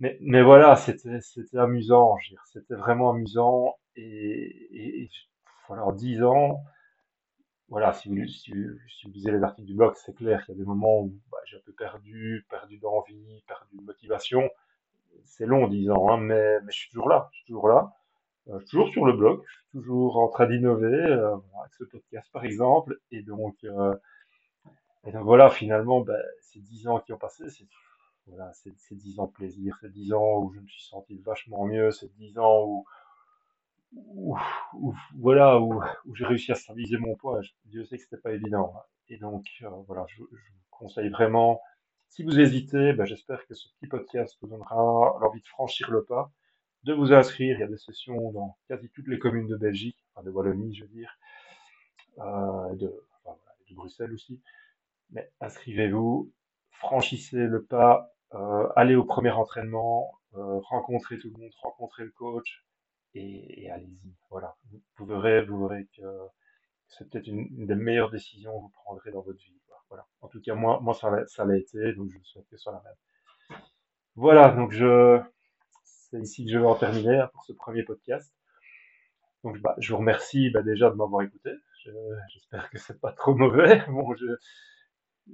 Mais, 0.00 0.42
voilà, 0.42 0.76
c'était, 0.76 1.18
amusant, 1.56 2.16
c'était 2.52 2.74
vraiment 2.74 3.10
amusant, 3.10 3.76
et, 3.96 5.02
et, 5.02 5.10
voilà, 5.66 5.84
en 5.84 5.92
10 5.92 6.22
ans, 6.22 6.62
voilà, 7.68 7.92
si 7.92 8.08
vous, 8.08 8.26
si, 8.26 8.52
si 8.88 9.08
lisez 9.08 9.32
les 9.32 9.42
articles 9.42 9.66
du 9.66 9.74
blog, 9.74 9.94
c'est 9.96 10.14
clair 10.14 10.44
qu'il 10.44 10.54
y 10.54 10.58
a 10.58 10.60
des 10.60 10.66
moments 10.66 11.00
où 11.00 11.12
bah, 11.30 11.38
j'ai 11.46 11.56
un 11.56 11.60
peu 11.66 11.72
perdu, 11.72 12.46
perdu 12.48 12.78
d'envie, 12.78 13.42
perdu 13.46 13.76
de 13.76 13.82
motivation. 13.82 14.48
C'est 15.24 15.46
long, 15.46 15.66
10 15.66 15.90
ans, 15.90 16.08
hein, 16.10 16.18
mais, 16.18 16.58
je 16.68 16.76
suis 16.76 16.90
toujours 16.90 17.08
là, 17.08 17.28
je 17.32 17.38
suis 17.38 17.46
toujours 17.46 17.68
là. 17.68 17.92
Euh, 18.48 18.60
toujours 18.70 18.88
sur 18.90 19.04
le 19.04 19.12
blog, 19.12 19.42
je 19.46 19.52
suis 19.52 19.66
toujours 19.72 20.18
en 20.18 20.28
train 20.28 20.46
d'innover, 20.46 20.86
euh, 20.86 21.34
avec 21.60 21.74
ce 21.78 21.84
podcast 21.84 22.28
par 22.32 22.44
exemple. 22.44 22.98
Et 23.10 23.22
donc, 23.22 23.56
euh, 23.64 23.94
voilà, 25.04 25.50
finalement, 25.50 26.00
bah, 26.00 26.18
ces 26.40 26.60
10 26.60 26.88
ans 26.88 27.00
qui 27.00 27.12
ont 27.12 27.18
passé, 27.18 27.50
c'est 27.50 27.66
voilà, 28.28 28.52
c'est 28.52 28.72
c'est 28.78 28.94
10 28.94 29.20
ans 29.20 29.26
de 29.26 29.32
plaisir, 29.32 29.76
c'est 29.80 29.90
10 29.90 30.12
ans 30.12 30.38
où 30.42 30.52
je 30.52 30.60
me 30.60 30.66
suis 30.68 30.84
senti 30.84 31.18
vachement 31.18 31.66
mieux, 31.66 31.90
c'est 31.90 32.12
10 32.16 32.38
ans 32.38 32.64
où, 32.64 32.86
où, 33.92 34.94
voilà, 35.18 35.60
où, 35.60 35.82
j'ai 36.14 36.26
réussi 36.26 36.52
à 36.52 36.54
stabiliser 36.54 36.98
mon 36.98 37.14
poids. 37.14 37.40
Dieu 37.66 37.84
sait 37.84 37.96
que 37.96 38.02
c'était 38.02 38.20
pas 38.20 38.32
évident. 38.32 38.74
Et 39.08 39.16
donc, 39.16 39.46
euh, 39.62 39.68
voilà, 39.86 40.04
je, 40.08 40.22
vous 40.22 40.28
conseille 40.70 41.08
vraiment, 41.08 41.60
si 42.08 42.22
vous 42.22 42.38
hésitez, 42.38 42.92
ben, 42.92 43.04
j'espère 43.04 43.46
que 43.46 43.54
ce 43.54 43.68
petit 43.68 43.86
podcast 43.86 44.36
vous 44.40 44.48
donnera 44.48 44.76
l'envie 45.20 45.40
de 45.40 45.46
franchir 45.46 45.90
le 45.90 46.04
pas, 46.04 46.30
de 46.84 46.92
vous 46.92 47.12
inscrire. 47.12 47.56
Il 47.56 47.60
y 47.60 47.64
a 47.64 47.68
des 47.68 47.78
sessions 47.78 48.32
dans 48.32 48.56
quasi 48.68 48.90
toutes 48.90 49.08
les 49.08 49.18
communes 49.18 49.48
de 49.48 49.56
Belgique, 49.56 49.98
enfin 50.14 50.24
de 50.24 50.30
Wallonie, 50.30 50.74
je 50.74 50.84
veux 50.84 50.90
dire, 50.90 51.18
euh, 52.18 52.74
de, 52.74 52.94
de 53.68 53.74
Bruxelles 53.74 54.12
aussi. 54.12 54.40
Mais 55.10 55.30
inscrivez-vous, 55.40 56.30
franchissez 56.70 57.38
le 57.38 57.64
pas, 57.64 58.14
euh, 58.34 58.68
allez 58.76 58.96
au 58.96 59.04
premier 59.04 59.30
entraînement, 59.30 60.12
euh, 60.34 60.58
rencontrez 60.60 61.18
tout 61.18 61.30
le 61.34 61.40
monde, 61.42 61.52
rencontrez 61.62 62.04
le 62.04 62.10
coach 62.12 62.64
et, 63.14 63.64
et 63.64 63.70
allez-y. 63.70 64.14
Voilà, 64.30 64.56
vous, 64.98 65.06
verrez, 65.06 65.44
vous 65.44 65.66
verrez 65.68 65.88
que 65.96 66.02
c'est 66.88 67.08
peut-être 67.10 67.26
une, 67.28 67.66
des 67.66 67.74
meilleures 67.76 68.10
décisions 68.10 68.52
que 68.56 68.62
vous 68.62 68.70
prendrez 68.84 69.10
dans 69.12 69.22
votre 69.22 69.38
vie. 69.40 69.60
Voilà. 69.90 70.06
En 70.20 70.28
tout 70.28 70.40
cas, 70.42 70.54
moi, 70.54 70.80
moi 70.82 70.94
ça 70.94 71.10
ça 71.28 71.44
l'a 71.46 71.56
été, 71.56 71.94
donc 71.94 72.10
je 72.10 72.18
souhaite 72.24 72.46
que 72.48 72.56
ce 72.56 72.62
soit 72.64 72.72
la 72.72 72.82
même. 72.82 72.94
Voilà, 74.16 74.50
donc 74.50 74.72
je, 74.72 75.18
c'est 75.84 76.20
ici 76.20 76.44
que 76.46 76.52
je 76.52 76.58
vais 76.58 76.66
en 76.66 76.74
terminer 76.74 77.18
hein, 77.20 77.30
pour 77.32 77.44
ce 77.44 77.52
premier 77.54 77.82
podcast. 77.84 78.32
Donc, 79.44 79.58
bah, 79.60 79.74
je 79.78 79.92
vous 79.92 79.98
remercie 79.98 80.50
bah, 80.50 80.62
déjà 80.62 80.90
de 80.90 80.94
m'avoir 80.96 81.22
écouté. 81.22 81.50
Je- 81.84 81.90
J'espère 82.34 82.70
que 82.70 82.78
c'est 82.78 83.00
pas 83.00 83.12
trop 83.12 83.34
mauvais. 83.34 83.82
Bon, 83.88 84.14
je, 84.16 84.26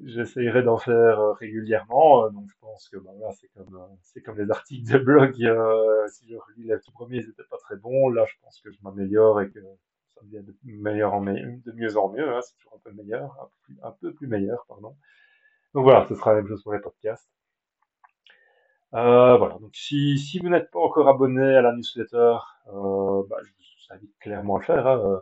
j'essayerai 0.05 0.63
d'en 0.63 0.79
faire 0.79 1.21
euh, 1.21 1.33
régulièrement. 1.35 2.25
euh, 2.27 2.31
Donc 2.31 2.47
je 2.51 2.57
pense 2.61 2.89
que 2.89 2.97
bah, 2.99 3.11
voilà, 3.17 3.33
c'est 3.35 3.49
comme 3.55 3.75
euh, 3.77 3.95
c'est 4.03 4.23
comme 4.23 4.39
les 4.39 4.51
articles 4.51 4.91
de 4.93 4.99
blog. 4.99 5.33
si 5.35 6.29
je 6.29 6.37
relis 6.37 6.69
les 6.69 6.79
tout 6.81 6.93
premiers, 6.93 7.19
ils 7.19 7.29
étaient 7.31 7.45
pas 7.51 7.59
très 7.59 7.77
bons. 7.77 8.09
Là, 8.11 8.25
je 8.27 8.35
pense 8.43 8.61
que 8.61 8.71
je 8.71 8.79
m'améliore 8.83 9.41
et 9.43 9.51
que 9.51 9.61
ça 10.15 10.21
devient 10.25 10.45
de 10.45 10.55
meilleur 10.65 11.15
en 11.15 11.21
me- 11.21 11.63
de 11.65 11.73
mieux 11.73 11.97
en 11.97 12.09
mieux. 12.11 12.29
hein. 12.29 12.41
C'est 12.43 12.55
toujours 12.57 12.75
un 12.77 12.81
peu 12.85 12.93
meilleur, 12.93 13.51
un 13.83 13.91
peu 13.93 14.13
plus, 14.15 14.27
un 14.27 14.31
meilleur, 14.31 14.65
pardon. 14.69 14.97
Donc 15.75 15.85
voilà, 15.85 16.07
ce 16.09 16.15
sera 16.17 16.33
la 16.35 16.39
même 16.43 16.49
chose 16.49 16.63
pour 16.65 16.75
les 16.75 16.81
podcasts. 16.81 17.29
Voilà. 18.93 19.59
Donc 19.61 19.71
si 19.75 20.19
si 20.19 20.39
vous 20.39 20.49
n'êtes 20.49 20.71
pas 20.71 20.81
encore 20.81 21.09
abonné 21.09 21.43
à 21.57 21.63
la 21.63 21.73
newsletter, 21.75 22.37
bah, 22.67 23.37
je 23.43 23.51
vous 23.51 23.95
invite 23.95 24.19
clairement 24.21 24.57
à 24.57 24.59
le 24.61 24.65
faire. 24.65 24.87
hein. 24.87 25.21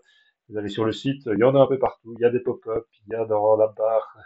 Vous 0.52 0.58
allez 0.58 0.68
sur 0.68 0.84
le 0.84 0.92
site, 0.92 1.22
il 1.26 1.38
y 1.38 1.44
en 1.44 1.54
a 1.56 1.60
un 1.60 1.66
peu 1.66 1.78
partout. 1.78 2.14
Il 2.18 2.20
y 2.20 2.26
a 2.26 2.30
des 2.30 2.40
pop-up, 2.40 2.86
il 3.06 3.12
y 3.12 3.16
a 3.16 3.24
dans 3.24 3.56
la 3.56 3.68
barre, 3.68 4.16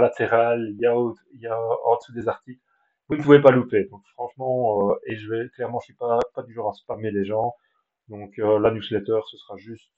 latérale, 0.00 0.68
il 0.72 0.78
y 0.80 0.86
a, 0.86 0.94
il 1.34 1.40
y 1.40 1.46
a 1.46 1.58
en 1.58 1.96
dessous 1.96 2.12
des 2.12 2.28
articles. 2.28 2.60
Vous 3.08 3.16
ne 3.16 3.22
pouvez 3.22 3.40
pas 3.40 3.52
louper. 3.52 3.84
Donc 3.90 4.02
franchement, 4.14 4.90
euh, 4.90 4.94
et 5.06 5.16
je 5.16 5.30
vais 5.32 5.48
clairement, 5.50 5.78
je 5.80 5.86
suis 5.86 5.94
pas 5.94 6.18
du 6.46 6.52
genre 6.54 6.70
à 6.70 6.72
spammer 6.74 7.12
les 7.12 7.24
gens. 7.24 7.54
Donc 8.08 8.38
euh, 8.40 8.58
la 8.58 8.72
newsletter, 8.72 9.20
ce 9.30 9.36
sera 9.38 9.56
juste 9.56 9.92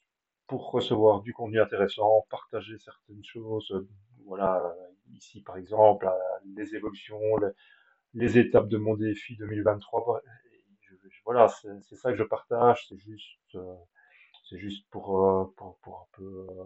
pour 0.49 0.71
recevoir 0.73 1.23
du 1.23 1.33
contenu 1.35 1.61
intéressant, 1.61 2.27
partager 2.31 2.79
certaines 2.79 3.25
choses. 3.25 3.71
euh, 3.73 3.89
voilà, 4.27 4.63
ici 5.15 5.43
par 5.43 5.57
exemple, 5.57 6.09
les 6.57 6.75
évolutions, 6.77 7.21
les, 8.15 8.39
étapes 8.39 8.69
de 8.69 8.79
mon 8.79 8.97
défi 8.97 9.37
2023. 9.37 10.05
bah, 10.07 10.21
et 10.53 10.65
je- 10.83 11.09
je- 11.09 11.21
voilà, 11.27 11.49
c'est 11.49 11.97
ça 11.97 12.11
que 12.13 12.19
je 12.19 12.25
partage. 12.25 12.87
C'est 12.89 12.99
juste, 12.99 13.57
c'est 14.45 14.59
juste 14.59 14.87
pour, 14.91 15.21
euh, 15.27 15.45
un 16.03 16.07
peu 16.17 16.47
euh, 16.51 16.65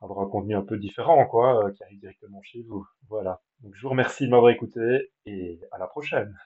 avoir 0.00 0.20
un 0.26 0.30
contenu 0.30 0.56
un 0.56 0.62
peu 0.62 0.78
différent, 0.78 1.26
quoi, 1.26 1.66
euh, 1.66 1.72
qui 1.72 1.82
arrive 1.84 2.00
directement 2.00 2.42
chez 2.42 2.62
vous. 2.62 2.86
Voilà. 3.08 3.42
Donc 3.60 3.74
je 3.74 3.82
vous 3.82 3.90
remercie 3.90 4.26
de 4.26 4.30
m'avoir 4.30 4.50
écouté 4.52 5.12
et 5.26 5.60
à 5.72 5.78
la 5.78 5.86
prochaine. 5.86 6.36